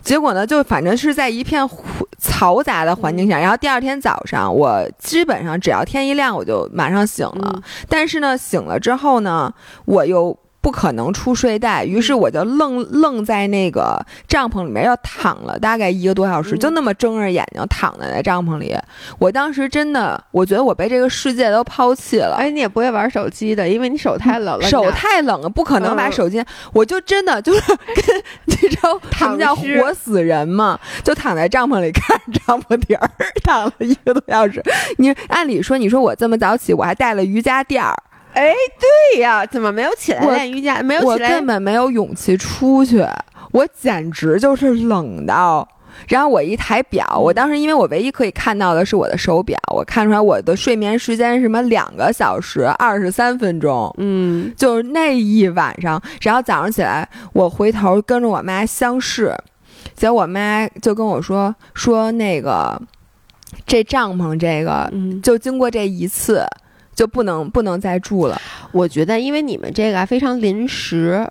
[0.03, 1.69] 结果呢，就反正是在一片
[2.23, 3.39] 嘈杂的环境下。
[3.39, 7.63] 然后第二天早上，我基本上只要天一亮，我就马上醒了。
[7.89, 9.53] 但是呢，醒了之后呢，
[9.85, 10.37] 我又。
[10.63, 13.99] 不可能出睡袋，于是我就愣愣在那个
[14.29, 18.77] 帐篷里面，要躺了大概一个多小时，就那么睁着眼睛躺在那帐篷里。
[19.19, 22.37] 我当时真的，我觉得我被这个世界都抛弃了。
[22.39, 24.69] 哎，你也不会玩手机的，因为你手太冷了。
[24.69, 26.45] 手太冷了，不可能把手机。
[26.75, 33.11] 我就真的就是跟 你知道他们叫活死人嘛，就躺在帐篷里看帐篷底儿，
[33.43, 34.63] 躺了一个多小时。
[34.99, 37.95] 你按理说，你说我这么早起，我还带了瑜伽垫儿。
[38.33, 38.55] 哎，
[39.13, 40.83] 对呀，怎么没有起来练瑜伽？
[40.83, 43.05] 没有起来，我根本没有勇气出去，
[43.53, 45.69] 我简直就是冷到。
[46.09, 53.93] 然后我一抬表，我当时因为我唯一可以看到的是我的手表，我看出来我的睡眠时间是什么两个小时二十三分钟。
[53.99, 59.37] 嗯，就是那一晚上，然后早上起来，我回头跟着我妈相视，
[59.95, 62.81] 结果我妈就跟我说说那个
[63.67, 64.91] 这帐篷这个，
[65.23, 66.47] 就经过这一次。
[67.01, 68.39] 就不能不能再住了。
[68.73, 71.27] 我觉得，因为你们这个非常临时，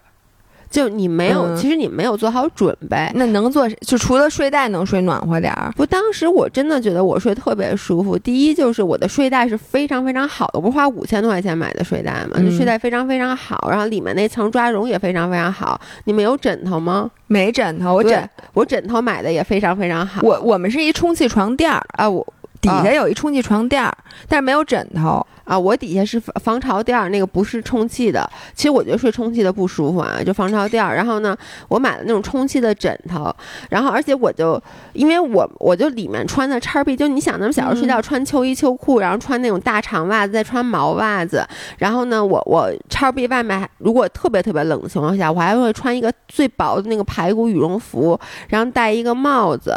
[0.67, 3.07] 就你没有，其实你没有做好准备。
[3.13, 5.72] 那能做，就除了睡袋能睡暖和点儿。
[5.78, 8.17] 不，当时我真的觉得我睡特别舒服。
[8.17, 15.80] 第一就是我的睡袋是非常非常好的，我不是花五千多块钱买的睡袋嘛，那睡袋非常非常好，然后里面那层抓绒也非常非常好。
[16.05, 17.11] 你们有枕头吗？
[17.28, 20.22] 没枕头，我枕我枕头买的也非常非常好。
[20.24, 22.26] 我我们是一充气床垫儿啊，我
[22.59, 23.95] 底下有一充气床垫儿，
[24.28, 25.24] 但是没有枕头。
[25.49, 28.29] 啊，我底下是防潮垫儿，那个不是充气的。
[28.53, 30.95] 其实我觉得睡充气的不舒服啊，就防潮垫儿。
[30.95, 31.35] 然后呢，
[31.67, 33.35] 我买了那种充气的枕头。
[33.67, 34.61] 然后，而且我就
[34.93, 41.43] 因为我我就里面穿的叉 B，就你想，咱们小时候睡觉穿秋衣秋裤，然后穿那种大长袜子，再穿毛袜子。
[41.79, 48.19] 然后呢，我我叉 B 外面如果特别特别冷的情况下，我还会穿一个最薄的那个排骨羽绒服，
[48.49, 49.75] 然后戴一个帽子。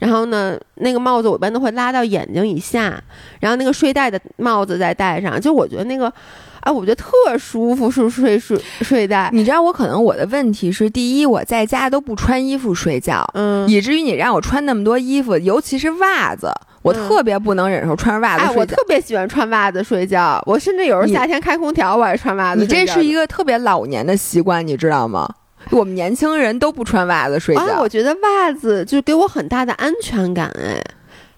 [0.00, 3.02] 然后呢，那个帽子我一般都会拉到眼睛以下，
[3.40, 5.40] 然后那个睡袋的帽子再戴上。
[5.40, 6.12] 就我觉得那个，
[6.60, 9.30] 啊，我觉得特舒服，是睡睡睡袋。
[9.32, 16.50] 你知道我可能我的问题是，第一我在家都不穿衣服睡觉，嗯，以至于你让我穿那么多衣服，尤其是袜子。
[16.82, 18.60] 我特别不能忍受穿袜子睡觉。
[18.60, 22.60] 我特别喜欢穿袜子睡觉，我甚至有时候夏天开空调，我也穿袜子。
[22.60, 25.26] 你这是一个特别老年的习惯，你知道吗？
[25.70, 27.80] 我们年轻人都不穿袜子睡觉。
[27.80, 30.78] 我觉得袜子就给我很大的安全感，哎，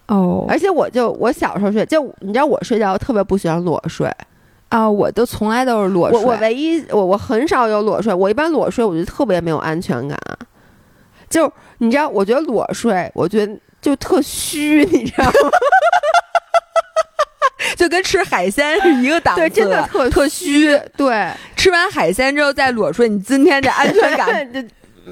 [0.07, 4.09] 哦，而且我就我小时候睡，就你知道我睡觉特别不喜欢裸睡。
[4.69, 6.19] 啊，我都从来都是裸睡。
[6.19, 10.17] 我我唯一我我很少有裸睡，我一般裸睡我就特别没有安全感。
[11.29, 15.31] 就你知道，我觉得裸睡，我觉得就特虚，你知道吗？
[17.75, 20.77] 就跟吃海鲜是一个档次，对，真的特特虚。
[20.95, 24.61] 对，吃完海鲜之后再裸睡，你今天这安全感就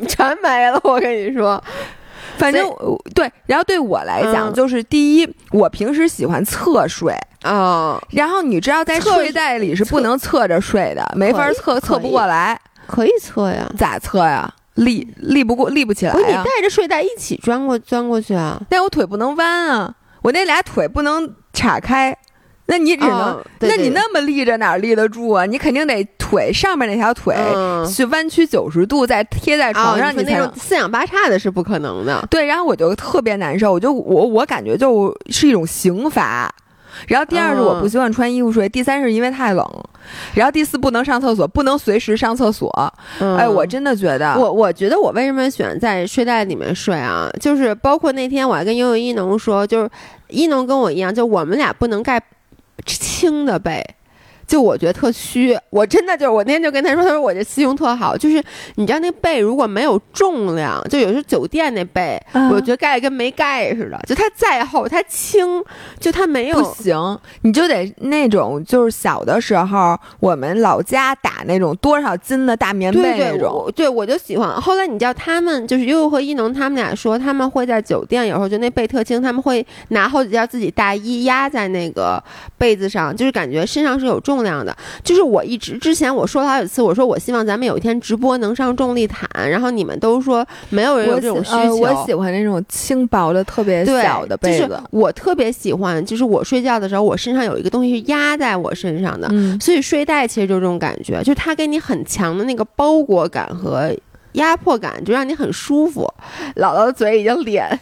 [0.07, 0.79] 全没了。
[0.83, 1.61] 我跟你说。
[2.37, 2.69] 反正
[3.13, 7.13] 对，然后对我来讲，就是第一，我平时喜欢侧睡
[7.43, 8.01] 啊。
[8.11, 12.59] 然后你知道，在睡袋里是不能侧着睡的，没法侧，侧不过来。
[12.87, 13.69] 可以侧呀？
[13.77, 14.53] 咋侧呀？
[14.75, 16.11] 立立不过，立不起来。
[16.11, 18.61] 不是你带着睡袋一起钻过钻过去啊？
[18.69, 22.15] 但我腿不能弯啊，我那俩腿不能岔开。
[22.67, 25.45] 那你只能，那你那么立着哪立得住啊？
[25.45, 27.35] 你肯定得腿上面那条腿
[27.87, 32.25] 去弯曲九十度，再贴在床上，你才能四仰八叉的是不可能的。
[32.29, 36.51] 对，然后我就特别难受，我就我我感觉就是一种刑罚。
[37.07, 39.63] 然后第二是我不习惯穿衣服睡，第三是因为太冷，
[40.33, 42.71] 然后第四不能上厕所，不能随时上厕所。
[43.19, 47.29] 哎，我真的觉得，我我觉得我为什么喜欢在睡袋里面睡啊？
[47.39, 49.89] 就是包括那天我还跟悠悠一农说，就是
[50.29, 52.19] 一农跟我一样，就我们俩不能盖。
[52.83, 53.95] 轻的背。
[54.47, 58.41] 就我觉得特虚，我真的就是我那天就跟他说，他说我这信用特好，就是
[58.75, 62.21] 你知道那被如果没有重量，就有时候酒店那被，
[62.51, 65.63] 我觉得盖跟没盖似的，就它再厚它轻，
[65.99, 74.61] 就它没有不行，你就得那种就是小的时候我们老家打那种多少斤的大棉被那种，对我就喜欢。
[74.61, 82.23] 后来你知道他们就是悠悠和一农他们俩说，他们会在酒店有时候就那被特轻，他们会拿好几件自己大衣压在那个
[82.59, 84.34] 被子上，就是感觉身上是有重。
[84.35, 91.75] 重量的，就是我一直之前我说了好几次，我说我希望咱们有一天直播能上重力毯，然后你们都说没有人有这种需求。
[91.77, 94.77] 我喜欢那种轻薄的、特别小的被子。
[94.91, 99.29] 我特别喜欢，就是我睡觉的时候，我身上有一个东西是压在我身上的，
[99.59, 103.95] 所以睡袋其实就这种感觉，就是它给你很强的那个包裹感和
[104.33, 106.11] 压迫感，就让你很舒服。
[106.57, 107.79] 姥姥的嘴已经咧。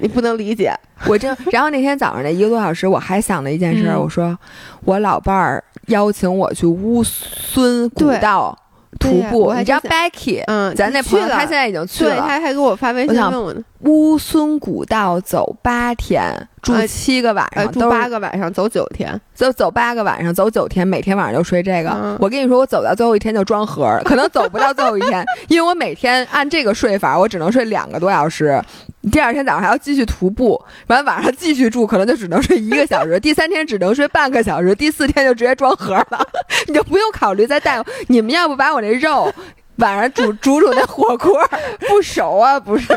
[0.00, 0.72] 你不能理解，
[1.06, 1.28] 我这。
[1.52, 4.36] 然后那天早上那一个多小时，我还想了一件事，我说
[4.84, 8.56] 我老伴儿邀请我去乌孙古道
[8.98, 13.62] 徒步，你知道 Becky，嗯，咱那朋友他现在已经去了，他还给我发微信问我呢。
[13.80, 22.16] 乌孙古道走八天，住七个晚上，住八个晚上，走九天，走走八个晚上，走九天，每天晚上就睡这个。
[22.18, 28.60] 我跟你说，我走到最后一天就装盒，可能走不到最后一天， 因为我每天按这个睡法，我只能睡两个多小时。
[29.10, 33.18] 第二天早上还要继续徒步，完晚上继续住，可能就只能睡一个小时。
[33.20, 36.28] 第三天只能睡半个小时，第四天就直接装盒了，
[36.68, 37.82] 你就不用考虑再带。
[38.08, 39.32] 你们要不把我那肉
[39.76, 41.40] 晚上煮煮煮那火锅
[41.88, 42.58] 不熟啊？
[42.58, 42.88] 不是。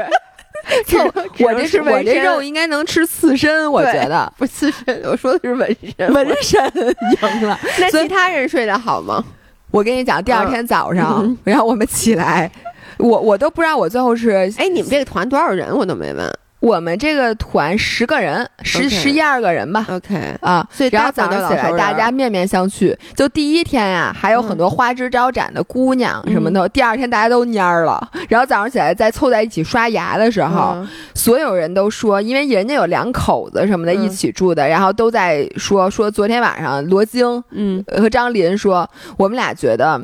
[1.39, 5.01] 我这是我这肉应该能吃刺身，我觉得不刺身。
[5.05, 7.59] 我说的是纹身，纹身 赢了。
[7.79, 9.23] 那其他人睡得好吗？
[9.71, 12.51] 我跟你讲，第二天早上，然后我们起来，
[13.01, 15.75] 我我都不知道我最后是哎，你们这个团多少人？
[15.75, 16.31] 我都没问。
[16.59, 19.83] 我们这个团十个人，十十一二个人吧。
[19.89, 22.95] OK 啊，所以然后早上起来大家面面相觑。
[23.15, 26.69] 就第一天呀，还有很多花枝招展的姑娘什么的。
[26.69, 28.07] 第二天大家都蔫儿了。
[28.29, 30.77] 然后早上起来再凑在一起刷牙的时候，
[31.15, 38.87] 所有人都说，因为人家有两口子什么的一起住的，然后都在说说昨天晚上罗京嗯和张林说，
[39.17, 39.99] 我们俩觉得。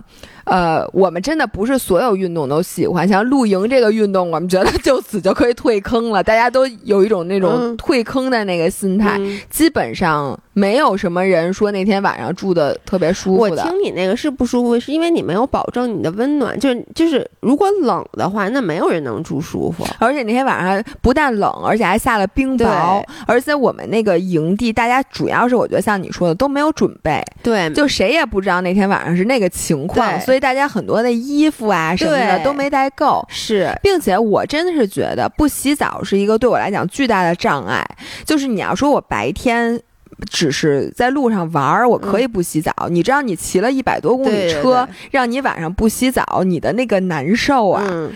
[0.48, 6.24] 呃，我们真的不是所有运动都喜欢，像露营这个运动，我们觉得就此就可以退坑了。
[6.24, 9.20] 大家都有一种那种退坑的那个心态，
[9.50, 13.64] 基本上没有什么人说那天晚上住的特别舒服的。
[13.64, 19.86] 我听你那个是不舒服，是因为你没有保证你的温暖，就是就是如果冷的话，那没有人能住舒服。
[20.00, 30.38] 而且那天晚上不但冷，而且还下了冰雹，而且我们那个营地，大家主要是我觉得像你说的都没有准备，对，就谁也不知道那天晚上是那个情况，所以。
[30.38, 37.84] 大家很多的衣服啊什么的都没带够，是，并且我真的是觉得不洗澡是一个对我来讲巨大的障碍。
[38.24, 39.82] 就是你要说我白天
[40.30, 42.72] 只是在路上玩儿，我可以不洗澡。
[42.90, 48.10] 你知道，你骑了一百多公里车，让你晚上不洗澡，你的那个难受啊。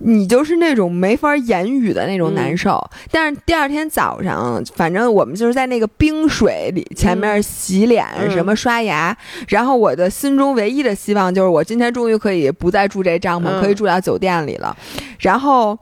[0.00, 2.80] 你就是那种没法言语的那种难受，
[3.10, 9.16] 但是第二天早上，反正我们就是在那个冰水里前面洗脸，什么刷牙，
[9.48, 14.76] 然后我的心中唯一的希望就是我今天终于可以不再住这帐篷，可以住到酒店里了。
[15.18, 15.76] 然后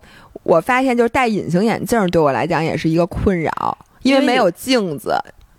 [0.44, 5.14] 我发现就是戴隐形眼镜对我来讲也是一个困扰，因为没有镜子。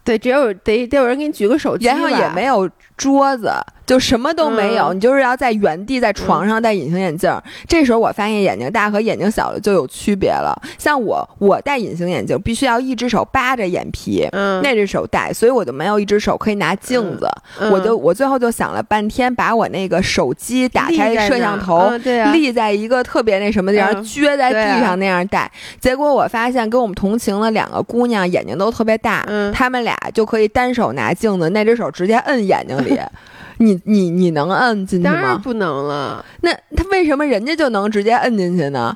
[0.08, 3.52] 对，只有得得有人给你举个手机，然后也没有桌子。
[3.88, 7.34] 就什么都没有，你就是要在原地在床上戴隐形眼镜。
[7.68, 10.54] 这时候我发现眼睛大和眼睛小的就有区别了。
[10.78, 14.28] 像我，我戴隐形眼镜必须要一只手扒着眼皮，
[14.62, 17.30] 那只手戴，所以我就没有一只手可以拿镜子。
[17.72, 21.90] 我就我最后就想了半天，把我那个手机打开摄像头，
[22.34, 25.50] 立在一个特别那什么地方，撅在地上那样戴。
[25.80, 33.00] 结果我发现跟我们同行的两个姑娘眼睛都特别大，她们俩就可以单手拿镜子，那只手直接摁眼睛里。
[33.58, 35.14] 你你你能摁进去吗？
[35.14, 36.24] 当然不能了。
[36.42, 38.96] 那他为什么人家就能直接摁进去呢？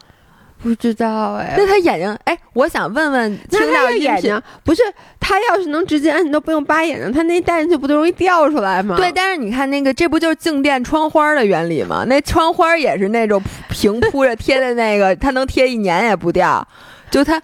[0.64, 1.56] 不知道哎。
[1.58, 4.84] 那他眼睛哎，我想问问，听到眼睛不是
[5.20, 8.96] 他要是能直接摁，你都不用扒眼睛，他那戴进去不就容易掉出来吗？
[8.96, 12.06] 对，但是你看那个，这不就是静电窗花的原理吗？
[12.08, 16.66] 那窗花也是那种平铺着贴的那个，它能贴一年也不掉。
[17.10, 17.42] 就他，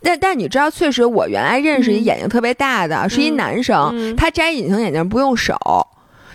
[0.00, 5.56] 但但你知道，确实我原来认识一眼睛特别大的，是一男生，他摘隐形眼镜不用手。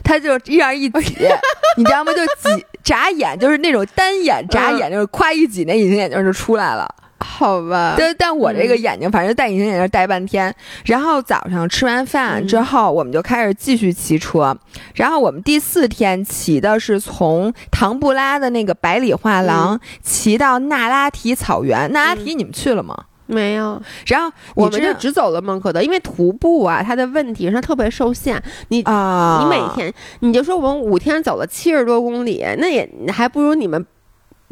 [0.05, 1.27] 他就一样一挤，
[1.75, 2.13] 你知道吗？
[2.13, 6.87] 就挤眨眼，就是那种单眼眨眼，就是夸一挤，那隐形眼镜就出来了。
[7.17, 10.53] 好吧，但但我这个眼睛，反正戴隐形眼镜戴半天。
[10.85, 14.55] 然后早上吃完饭之后，我们就开始继续骑车。
[14.93, 21.91] 然后我们第四天骑的是从唐布拉的那个百里画廊骑到那拉提草原。
[21.91, 22.95] 那拉提你们去了吗？
[23.27, 28.41] 没有，然后我们就只走了孟克德，因为徒步啊，它的问题是它特别受限。
[28.67, 33.85] 你啊，你每天你就说我们五天走了七十多公里，那也还不如你们，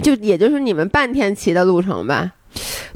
[0.02, 2.32] 就也就是你们半天骑的路程吧。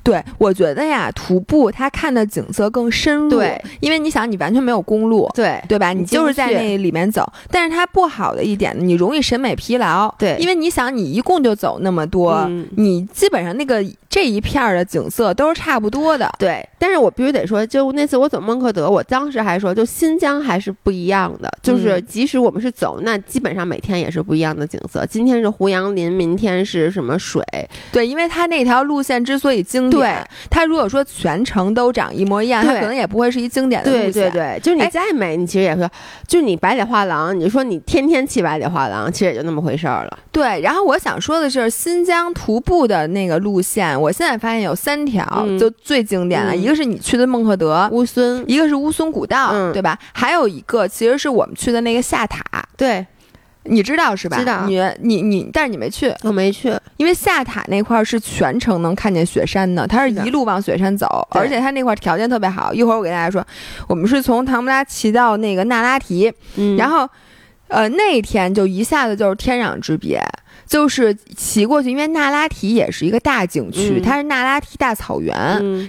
[0.08, 5.91] 对，我觉得呀，徒步它看的景色更深入，对，因为你想，你完全没有公路，对，对吧？
[5.91, 16.66] 你就是在那里面走，但是它不好的一点，你容易审美疲劳，对，因为你想，你一共就走那么多，你基本上那个这一片儿的景色都是差不多的，对。
[16.80, 25.03] 但是我必须得说，就那次我走孟克德，我当时还说，就新疆还是不一样的，就是即使我们是走，那基本上每天也是不一样的景色。
[25.08, 27.43] 今天是胡杨林，明天是什么水？
[27.91, 29.97] 对，因为它那条路线之所以经典。
[30.00, 30.16] 对，
[30.50, 34.14] 它如果说全程都长一模一样，它可能也不会是一经典的路线。
[34.14, 34.38] 对对。
[34.38, 35.89] 对，就是你再美，你其实也是，
[36.28, 40.20] 就是你百里画廊，你说你天天去百里画廊，其实也就那么回事儿了。
[40.32, 45.26] 对，然后我想说的是，新疆徒步的那个路线，我现在发现有三条，
[45.60, 49.98] 就最经典的，一个是你去的孟赫德乌孙，一个是乌孙古道，对吧？
[50.14, 52.43] 还有一个其实是我们去的那个下塔，
[52.78, 53.06] 对。
[53.70, 54.38] 你知道是吧？
[54.38, 54.65] 知道。
[54.65, 62.74] 你你你，但是你没去，我没去，因为下塔那块是全程能看见雪山的，它是一路往雪山走，而且它那块条件特别好。
[62.74, 63.45] 一会儿我给大家说，
[63.88, 66.32] 我们是从唐布拉骑到那个那拉提，
[66.78, 67.07] 然后，
[67.68, 70.22] 呃，那天就一下子就是天壤之别。
[70.68, 75.34] 就是骑过去，因为那拉提也是一个大景区，它是那拉提大草原，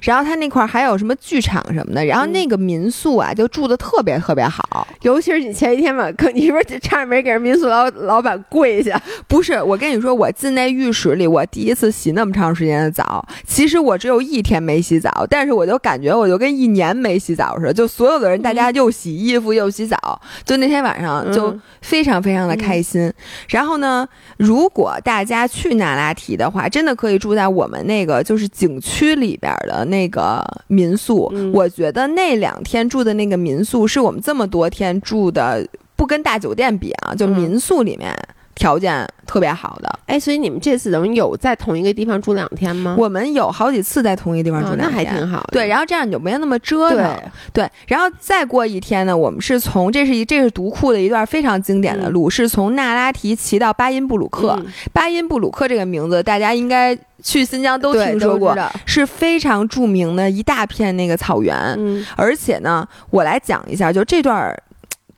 [0.02, 9.00] 然后它那块还有什么剧场什么的，然后那个民宿啊就住的特别特别好，尤其是你前一天晚可你是不是差点没给人民宿老老板跪下？
[9.26, 23.12] 不是，我跟你说，我进那浴室里，我第一次洗那么长时间的澡，其实我只有一天没洗澡，但是我就感觉我就跟一年没洗澡似的，就所有的人大家又洗衣服又洗澡，就那天晚上就非常非常的开心。
[23.48, 24.06] 然后呢，
[24.36, 31.32] 如如果大家去那拉提的话，真的可以住在我们那个就是景区里边的那个民宿。
[31.54, 35.66] 我觉得那两天住的那个民宿是我们这么多天住的，
[35.96, 38.14] 不跟大酒店比啊，就民宿里面。
[38.58, 42.96] 条件特别好的，哎，所以你们这次等于有在同一个地方住两天吗？
[42.98, 45.46] 我们有好几次在同一个地方住两天，那还挺好。
[45.52, 47.16] 对，然后这样你就没有那么折腾。
[47.52, 54.60] 对，然后再过一天呢，我们是从这是一这是独库的一段非常经典的路，是从那拉提骑到巴音布鲁克。
[54.92, 61.54] 巴音布鲁克这个名字大家应该去新疆都听说过，是非常著名的一大片那个草原。
[61.78, 64.52] 嗯，而且呢，我来讲一下，就这段。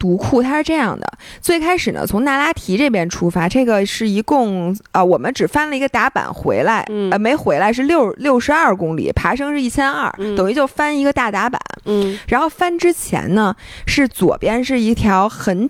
[0.01, 1.07] 独库它是这样的，
[1.41, 11.61] 最开始呢，从那拉提这边出发，这个是一共啊，我们只翻了一个打板回来，呃，没回来是六六十二公里，爬升是一千二，等于就翻一个大打板。
[11.85, 13.55] 嗯，然后翻之前呢，
[13.87, 15.69] 是左边是一条很。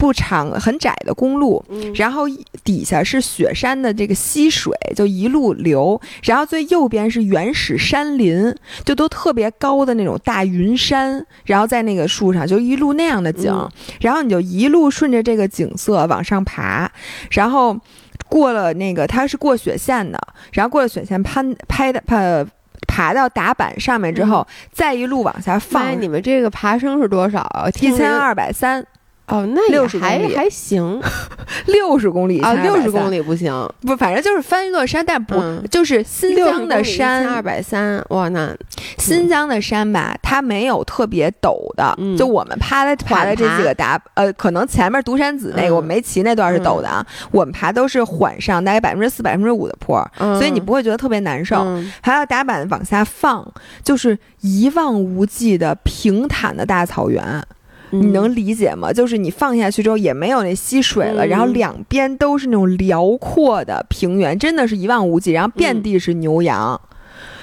[0.00, 1.62] 不长很窄的公路，
[1.94, 2.22] 然后
[2.64, 6.00] 底下是雪山的这个溪水，就一路流。
[6.22, 11.24] 然后最右边是原始山林，就都特别高的那种大云山。
[11.44, 13.54] 然后在那个树上，就一路那样的景。
[14.00, 16.90] 然后你就一路顺着这个景色往上爬，
[17.32, 17.78] 然后
[18.26, 20.18] 过了那个它是过雪线的，
[20.52, 22.42] 然后过了雪线攀拍的呃
[22.88, 26.00] 爬到打板上面之后，再一路往下放。
[26.00, 27.46] 你们这个爬升是多少？
[27.82, 28.82] 一千二百三。
[29.30, 30.36] 哦，那60公还里。
[30.36, 31.00] 还行。
[31.66, 33.52] 六十公里啊，六十公里里不行，
[33.82, 35.62] 不，反正就是翻一座山，但不、嗯。
[35.70, 38.54] 就是新疆的山二，百三，哇，那
[38.98, 42.16] 新疆的山吧，它没有特别陡的，嗯。
[42.16, 50.36] 就我们爬的爬的这几个达，呃，可能前面独山子那个、嗯我们没骑那段是陡的啊，我们爬都是缓上，大概百分之四、百分之五的坡，嗯。
[50.38, 51.56] 所以你不会觉得特别难受。
[51.58, 51.92] 嗯。
[52.00, 53.46] 还有打板往下放，
[53.82, 57.42] 就是一望无际的平坦的大草原，
[57.90, 58.92] 你嗯能理解吗？
[58.92, 66.80] 就是你放下去之后也没有那溪水了，嗯然后两边都是那种辽阔的平原，真的是一望无际，然后遍地是牛羊。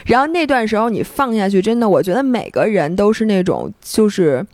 [0.06, 4.46] 然后那段时候你放下去，真的，我觉得每个人都是那种就是。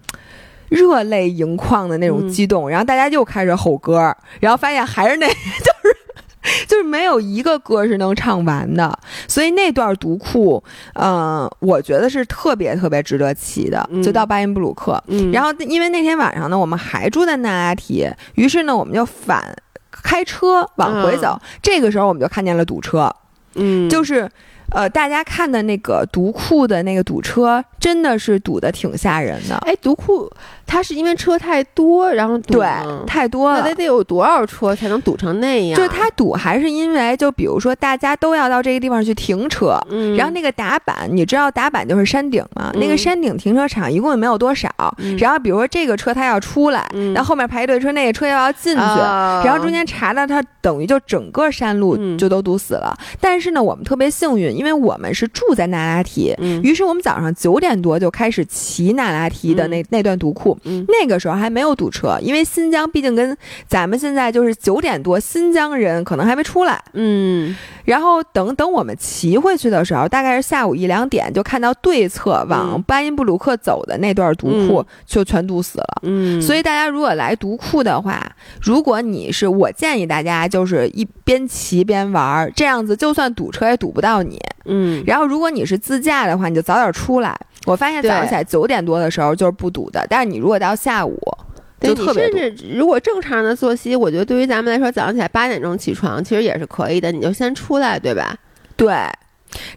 [0.69, 5.33] 热泪盈眶的那种嗯激动，然后大家又开始吼歌，然后发现还是那，就
[5.87, 5.95] 是
[6.67, 10.63] 就是没有一个歌是能唱完的，所以那段独库，
[10.93, 19.55] 嗯、我觉得是特别特别值得骑的，嗯就到巴音布鲁克，嗯，然后因为那天晚上呢，我们还住在那拉提，于是呢，我们就反
[19.91, 21.39] 开车往回走。
[21.61, 23.13] 这个时候我们就看见了堵车，
[23.55, 24.29] 嗯，就是
[24.71, 29.55] 呃，大家看的那个独库的那个堵车，真的是堵得挺吓人的。
[29.65, 30.27] 哎，独库
[30.65, 32.67] 它是因为车太多，然后堵对，
[33.05, 33.75] 太多了那得。
[33.75, 35.77] 得有多少车才能堵成那样？
[35.77, 42.71] 就是它堵，还是因为就比如说大家都要到这个地方去停车，嗯，然后那个打板，你知道打板就是山顶嘛？
[42.73, 44.69] 嗯那个山顶停车场一共也没有多少。
[44.99, 52.97] 嗯然后比如说这个车它要出来，嗯然后后面排一队车那个车又要进去，啊然后中间查到它等于就整个山路嗯就都堵死了。
[53.19, 60.57] 但是呢，我们特别幸运，因为我们是住在那拉提，嗯于是我们早上九点多就开始骑那拉提的那、那段独库。
[60.63, 63.37] 嗯那个时候还没有堵车，因为新疆毕竟跟
[63.67, 66.81] 咱们现在就是九点多，新疆人可能还没出来。
[66.93, 67.53] 嗯
[67.83, 76.01] 然后等等我们骑回去的时候，大概是下午一两点，就看到对侧往嗯巴音布鲁克走的那段独库嗯就全堵死了。
[76.03, 78.21] 嗯，所以大家如果来独库的话，
[78.61, 84.39] 如果你是我建议大家就是一边骑边玩儿，这样子就算堵车也堵不到你。
[84.65, 87.37] 嗯然后如果你是自驾的话，你就早点出来。
[87.65, 91.42] 我发现早上起来九点多的时候就是不堵的，但是你如果到下午就
[91.87, 92.35] 对特别堵。
[92.35, 98.35] 你甚至如果正常的作息，我觉得对于咱们来说，早上起来八点钟起床其实也是可以的，你就先出来，对吧？
[98.75, 98.93] 对，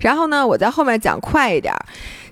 [0.01, 1.85] 然后呢，我在后面讲快一点儿。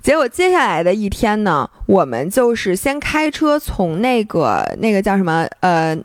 [0.03, 5.97] 结果接下来的一天呢，我们就是先开车从那个那个叫什么呃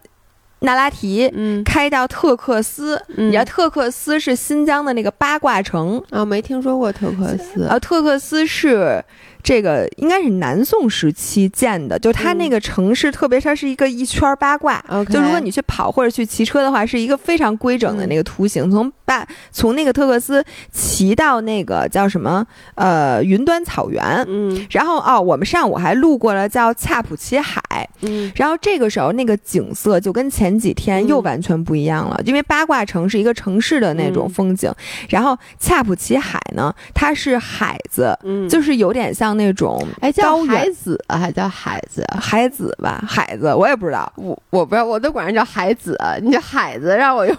[0.60, 2.96] 那拉提嗯开到特克斯。
[3.18, 9.04] 嗯你知道特克斯是新疆的那个八卦城，啊，没听说过特克斯然后特克斯是
[9.42, 14.84] 这个应该是南宋时期建的，就它那个城市，特别它是一个一圈八卦。
[15.10, 24.04] 就如果你去跑或者去骑车的话，是一个非常规整的那个图形，从八从那个特克斯骑到那个叫什么呃云端草原。
[24.28, 24.68] 嗯。
[24.70, 28.32] 然后哦，我们上午还路过了叫恰普奇海，嗯。
[28.36, 34.30] 然后这个时候那个景色就跟前几天又嗯完全不一样了，因为八卦城是一个城市的那种嗯。
[34.30, 34.72] 风景，
[35.10, 42.20] 然后恰普奇海呢，它是海子，嗯，就是有点像那种哎叫海子啊还叫海子啊？
[42.20, 47.36] 海子吧，海子我也不知道，我我不知道，我都管人叫海子，你叫海子让我用。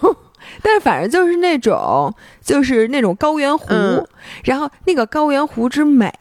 [0.61, 4.05] 但是反正就是那种就是那种高原湖，嗯
[4.43, 6.11] 然后那个高原湖之美，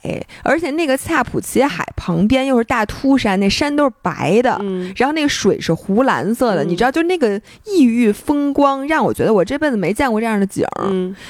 [0.43, 4.57] 而且那个恰普齐海旁边又是大秃山，那山都是白的。
[4.61, 10.65] 嗯然后那个水是湖蓝色的，嗯你知道，就那个异域风光，让我觉得我这辈子没见过这样的景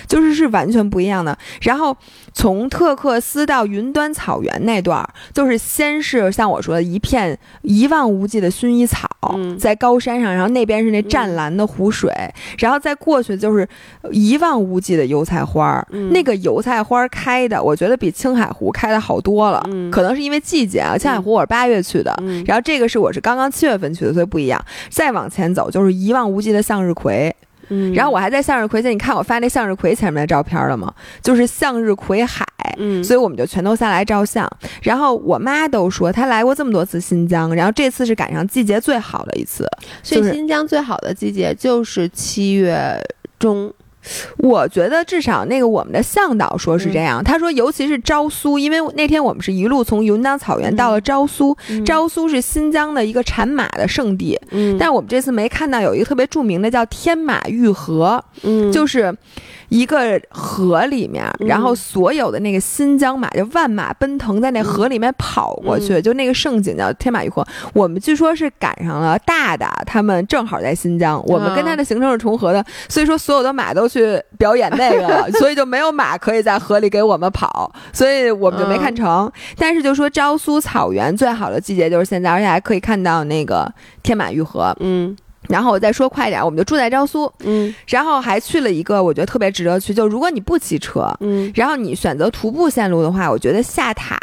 [0.06, 1.36] 就是是完全不一样的。
[1.62, 1.96] 然后
[2.32, 12.12] 从特克斯到云端草原那段儿，就是先是像我说的一片一望无际的薰衣草，嗯在高山上，然后那边是那湛蓝的湖水，
[12.58, 13.68] 然后再过去就是
[14.10, 15.86] 一望无际的油菜花儿。
[15.90, 19.62] 嗯那个油菜花儿开的，我觉得比青海湖开的好多了。
[19.68, 22.14] 嗯可能是因为季节啊，青海湖我是八月去的。
[22.22, 24.64] 嗯然后这个是我是刚刚七月份去的，所以不一样。
[24.88, 27.34] 再往前走就是一望无际的向日葵，
[27.70, 30.92] 嗯，然后我还在向日葵前，你看我发那向日葵前面的照片了吗？
[31.22, 32.44] 就是向日葵海，
[32.76, 34.48] 嗯，所以我们就全都下来照相。
[34.82, 39.66] 然后我妈都说她来过这么多次新疆，然后这次是赶上季节最好的一次。
[40.02, 43.00] 所以新疆最好的季节就是七月
[43.38, 43.72] 中。
[44.38, 51.84] 我觉得至少那个我们的向导说是这嗯样，他说尤其是昭苏，因为那天我们是一路从云南草原到了昭苏，嗯。
[51.84, 58.70] 昭苏是新疆的一个产马的圣地，嗯，但我们这次没看到有一个特别著名的叫天马玉河，嗯。
[58.72, 59.14] 就是
[59.68, 66.02] 一个河里面，嗯然后所有的那个新疆马就万马奔腾在那河里面跑过去，嗯。
[66.02, 67.46] 就那个盛景叫天马玉河。
[67.72, 79.30] 我们据说是赶上了大大他们正好在新疆，我们跟他的行程是重合的，所以说所有的马都去表演那个了， 所以就没有马可以在河里给我们跑，所以我们就没看成。
[79.58, 83.70] 但是就说昭苏草原最好的季节就是现在，而且还可以看到那个
[84.02, 84.74] 天马玉河。
[84.80, 85.16] 嗯
[85.48, 94.16] 然后我再说快点，我们就住在昭苏，嗯然后还去了一个我觉得特别值得去，就如果你不骑车，嗯然后你选择徒步线路的话，我觉得下塔。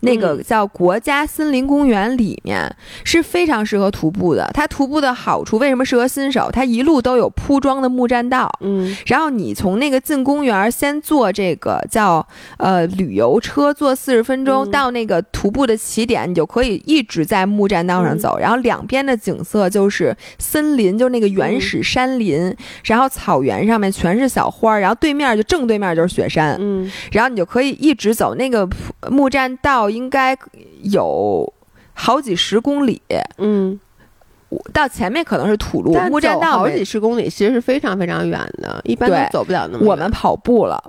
[0.00, 4.48] 那个叫国家森林公园里面是非常适合徒步的。
[4.54, 6.50] 它徒步的好处为什么适合新手？
[6.52, 8.96] 它一路都有铺装的木栈道，嗯。
[9.06, 12.26] 然后你从那个进公园先坐这个叫
[12.58, 14.70] 呃旅游车，坐四十分钟、嗯。
[14.70, 18.18] 到那个徒步的起点，你就可以一直在木栈道上嗯。
[18.18, 18.38] 走。
[18.38, 22.54] 然后两边的景色就是森林，就是那个原始山林，
[22.84, 26.90] 然后草原上面全是小花儿，然后对面就正对面就是雪山，嗯。
[27.12, 28.68] 然后你就可以一直走那个
[29.10, 30.36] 木栈道，应该
[30.82, 31.52] 有
[31.94, 33.00] 好几十公里。
[33.38, 33.78] 嗯，
[34.72, 39.88] 到前面可能是土路，但木栈道好几十公里，其实是非常非常远的，一般都走不了那么远。
[39.90, 40.82] 我们跑步了。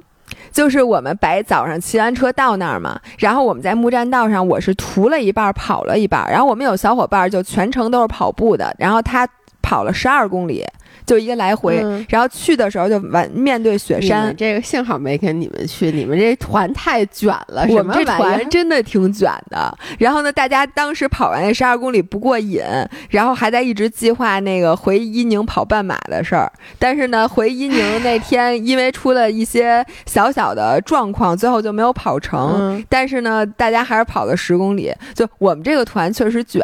[0.51, 9.27] 就是我们白早上骑完车到那儿嘛，然后我们在木栈道上，我是徒了一半，跑了一半，然后我们有小伙伴就全程都是跑步的，然后他
[9.61, 10.65] 跑了十二公里，
[11.10, 19.76] 就一个来回，嗯然后去的时候就完面对雪山，这个幸好没跟你们去，你们这团太卷了，我们这团真的挺卷的。
[19.98, 22.61] 然后呢，大家当时跑完那十二公里不过瘾，
[23.10, 26.52] 然后还在一直计划那个回伊宁跑半马的事儿。
[26.77, 32.56] 但是呢，回伊宁那天因为出了一些小小的状况，最后就没有跑成。
[32.60, 34.94] 嗯但是呢，大家还是跑了十公里。
[35.15, 36.64] 就我们这个团确实卷。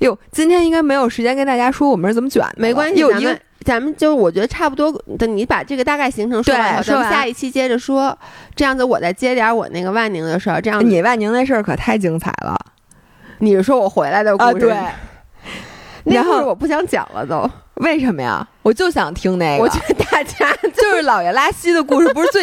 [0.00, 4.92] 哟，今天应该没有时间跟大家说我们是怎么卷的，没关系，又一个咱们就我觉得差不多。
[5.18, 8.16] 等你把这个大概行程说完以后，咱们下一期接着说。
[8.54, 10.62] 这样子，我再接点我那个万宁的事儿。
[10.62, 12.56] 这样子，你万宁那事儿可太精彩了
[13.38, 14.52] 你是说我回来的故啊！
[14.52, 14.58] 事？
[14.60, 14.70] 对，
[16.04, 17.50] 那然后故事我不想讲了都。
[17.74, 18.46] 为什么呀？
[18.62, 19.62] 我就想听那个。
[19.62, 22.42] 我觉得大家就是老爷拉稀的故事，不是最，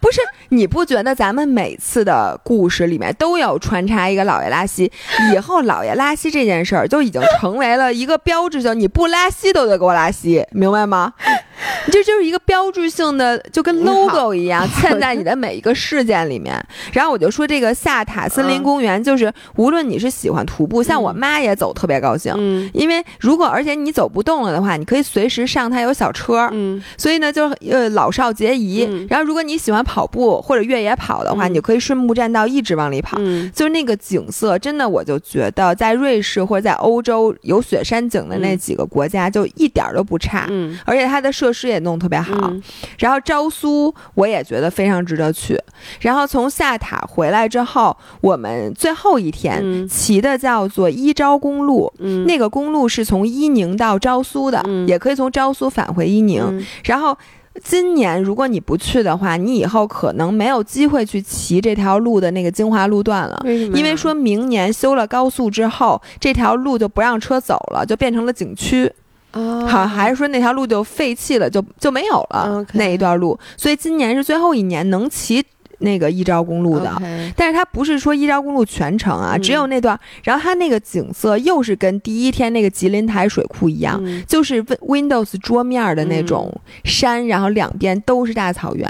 [0.00, 4.90] 不是你不觉得咱们每次的故事里面都有穿插一个老爷拉稀？
[5.32, 11.12] 以后老爷拉稀这件事儿就已经成为了一个标志性，你不拉稀都得给我拉稀，明白吗？
[11.92, 16.58] 这就是一个标志性的，就跟 logo 一样，嵌在你的每一个事件里面。
[16.92, 22.32] 然后我就说这个下塔森林公园，就是无论你是喜欢徒步，像我妈也走特别高兴。
[22.36, 28.86] 嗯因为如果而且你走不动了的话，你可以随时上它有小车，嗯所以呢，就是呃老少皆宜。
[28.88, 31.50] 嗯然后，如果你喜欢跑步或者越野跑的话，嗯。
[31.50, 33.16] 你就可以顺木栈道一直往里跑。
[33.20, 33.50] 嗯。
[33.52, 40.46] 就是那个景色，真的，我就觉得在瑞士或者在欧洲有雪山景的那几个国家，就一点儿都不差。
[40.48, 40.78] 嗯。
[40.84, 42.62] 而且它的设施也弄特别好，嗯。
[42.98, 45.58] 然后昭苏我也觉得非常值得去。
[46.00, 49.88] 然后从下塔回来之后，我们最后一天嗯。
[49.88, 52.24] 骑的叫做伊昭公路，嗯。
[52.26, 54.86] 那个公路是从伊宁到昭苏的，嗯。
[54.86, 56.40] 也可以从昭苏返回伊宁。
[56.46, 56.64] 嗯。
[56.84, 57.16] 然后
[57.64, 63.40] 今年如果你不去的话，你以后可能没有机会去骑这条路的那个精华路段了。
[63.44, 63.76] 为什么？
[63.76, 68.90] 因为说明年修了高速之后，这条路就不让车走了，就变成了景区。
[69.32, 73.38] 啊，好，还是说那条路就废弃了，就就没有了那一段路。
[73.56, 75.44] 所以今年是最后一年能骑
[75.80, 76.90] 那个一招公路的。
[77.36, 79.98] 但是它不是说一招公路全程啊，嗯只有那段。
[80.22, 86.54] 然后它那个景色又是跟第一天那个吉林台水库一样，嗯就是 Win Windows 桌面的那种
[86.84, 88.88] 山，然后两边都是大草原，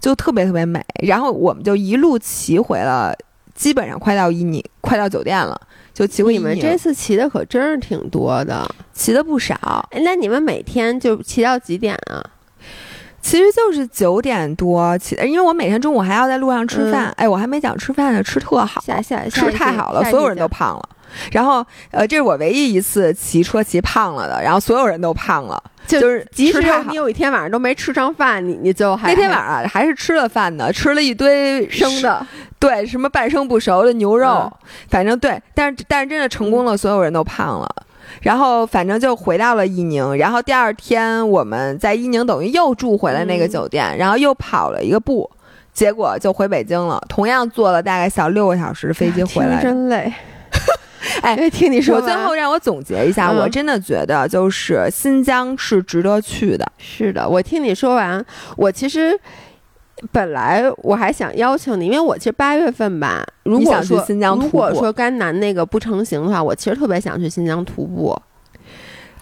[0.00, 0.84] 就特别特别美。
[1.02, 3.14] 然后我们就一路骑回了，
[3.54, 5.60] 基本上快到伊宁，快到酒店了，
[5.94, 6.32] 就骑回。
[6.32, 8.66] 你们这次骑的可真是挺多的。
[8.92, 9.54] 骑的不少，
[9.92, 12.24] 哎那你们每天就骑到几点啊？
[13.20, 17.08] 其实就是九点多起的，因为我每天中午还要在路上吃饭。
[17.08, 20.88] 嗯哎，我还没讲吃饭呢，吃特好，下下下吃太好了，所有人都胖了。
[21.32, 26.94] 然后，呃，这是我唯一一次骑车骑胖了的，然后所有人都胖了，就就是即使你。
[26.94, 32.24] 有一天晚上都没吃上饭，你你最后还那天晚上还是吃了饭的，吃了一堆生，的，
[32.60, 34.52] 对，什么半生不熟的牛肉，嗯
[34.88, 37.68] 反正对，但是但是真的成功了，所有人都胖了。
[38.22, 45.30] 然后反正就回到了伊宁，然后第二天我们在伊宁等于又住回了那个嗯酒店，然后又跑了一个步，
[45.72, 49.60] 结果就回北京了，同样坐了大概小六个小时的飞机回来。
[49.62, 50.12] 真累。
[51.22, 56.72] 哎听你说我，最后让我总结一下，嗯我真的觉得就是新疆是值得去的。
[56.78, 58.24] 是的，我听你说完，
[58.56, 59.18] 我其实
[60.12, 68.20] 本来我还想邀请你，因为我其实八月份吧，如果说新疆徒如果步说甘南那个不成形的话，我其实特别想去新疆徒步。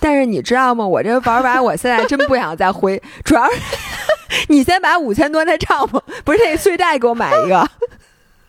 [0.00, 0.86] 但是你知道吗？
[0.86, 3.56] 我这玩完，我现在真不想再回， 主要是
[4.48, 7.68] 你先把五千多那帐篷，不是那睡袋给我买一个。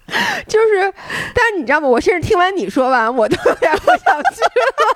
[0.47, 0.93] 就是，
[1.35, 1.87] 但是你知道吗？
[1.87, 4.87] 我甚至听完你说完，我都有点不想去了。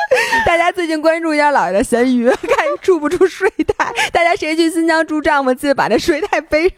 [0.46, 3.92] 大家最近关注一下姥爷的咸鱼，看住不住睡袋。
[4.12, 6.72] 大家谁去新疆住帐篷，记得把那睡袋背。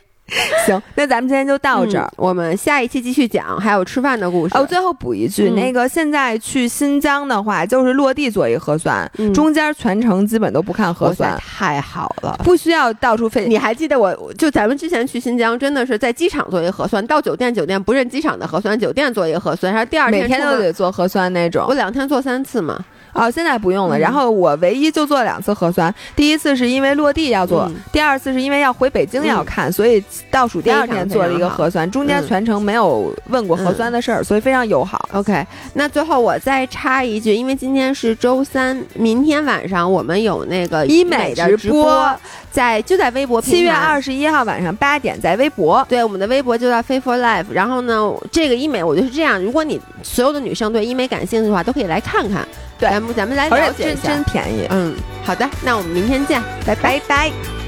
[0.65, 4.57] 行， 那咱们今天就到这儿，我们下一期继续讲，还有吃饭的故事。
[4.57, 13.49] 哦，最后补一句，那个现在去新疆的话，就是落地做一核酸，中间全程基本都不看核酸，太好了，不需要到处费。
[13.49, 21.67] 你还记得我就咱们之前去新疆，真的是在机场做一核酸，到酒店酒店不认机场的核酸，酒店做一个核酸，然后第二天每天都得做核酸那种。
[21.67, 22.79] 我两天做三次嘛。
[23.13, 23.99] 哦，现在不用了。
[23.99, 35.09] 然后我唯一就做两次核酸，第一次是因为落地要做，第二次是因为要回北京要看，所以倒数第二天做了一个核酸，中间全程没有问过核酸的事儿，所以非常友好。
[35.13, 42.17] OK，那最后我再插一句，因为今天是周三，明天晚上我们有那个医美的直播，
[42.51, 47.47] 在就在微博，七月二十一号晚上八点在微博，对，我们的微博就叫 a for Life。
[47.53, 52.47] 然后呢，这个医美我就是这样，如果你所有的女生对医美感兴趣的话，都可以来看看。
[52.79, 54.67] 对，咱们咱们来了解一下，真便宜。
[54.71, 57.60] 嗯，好的，那我们明天见，拜拜拜。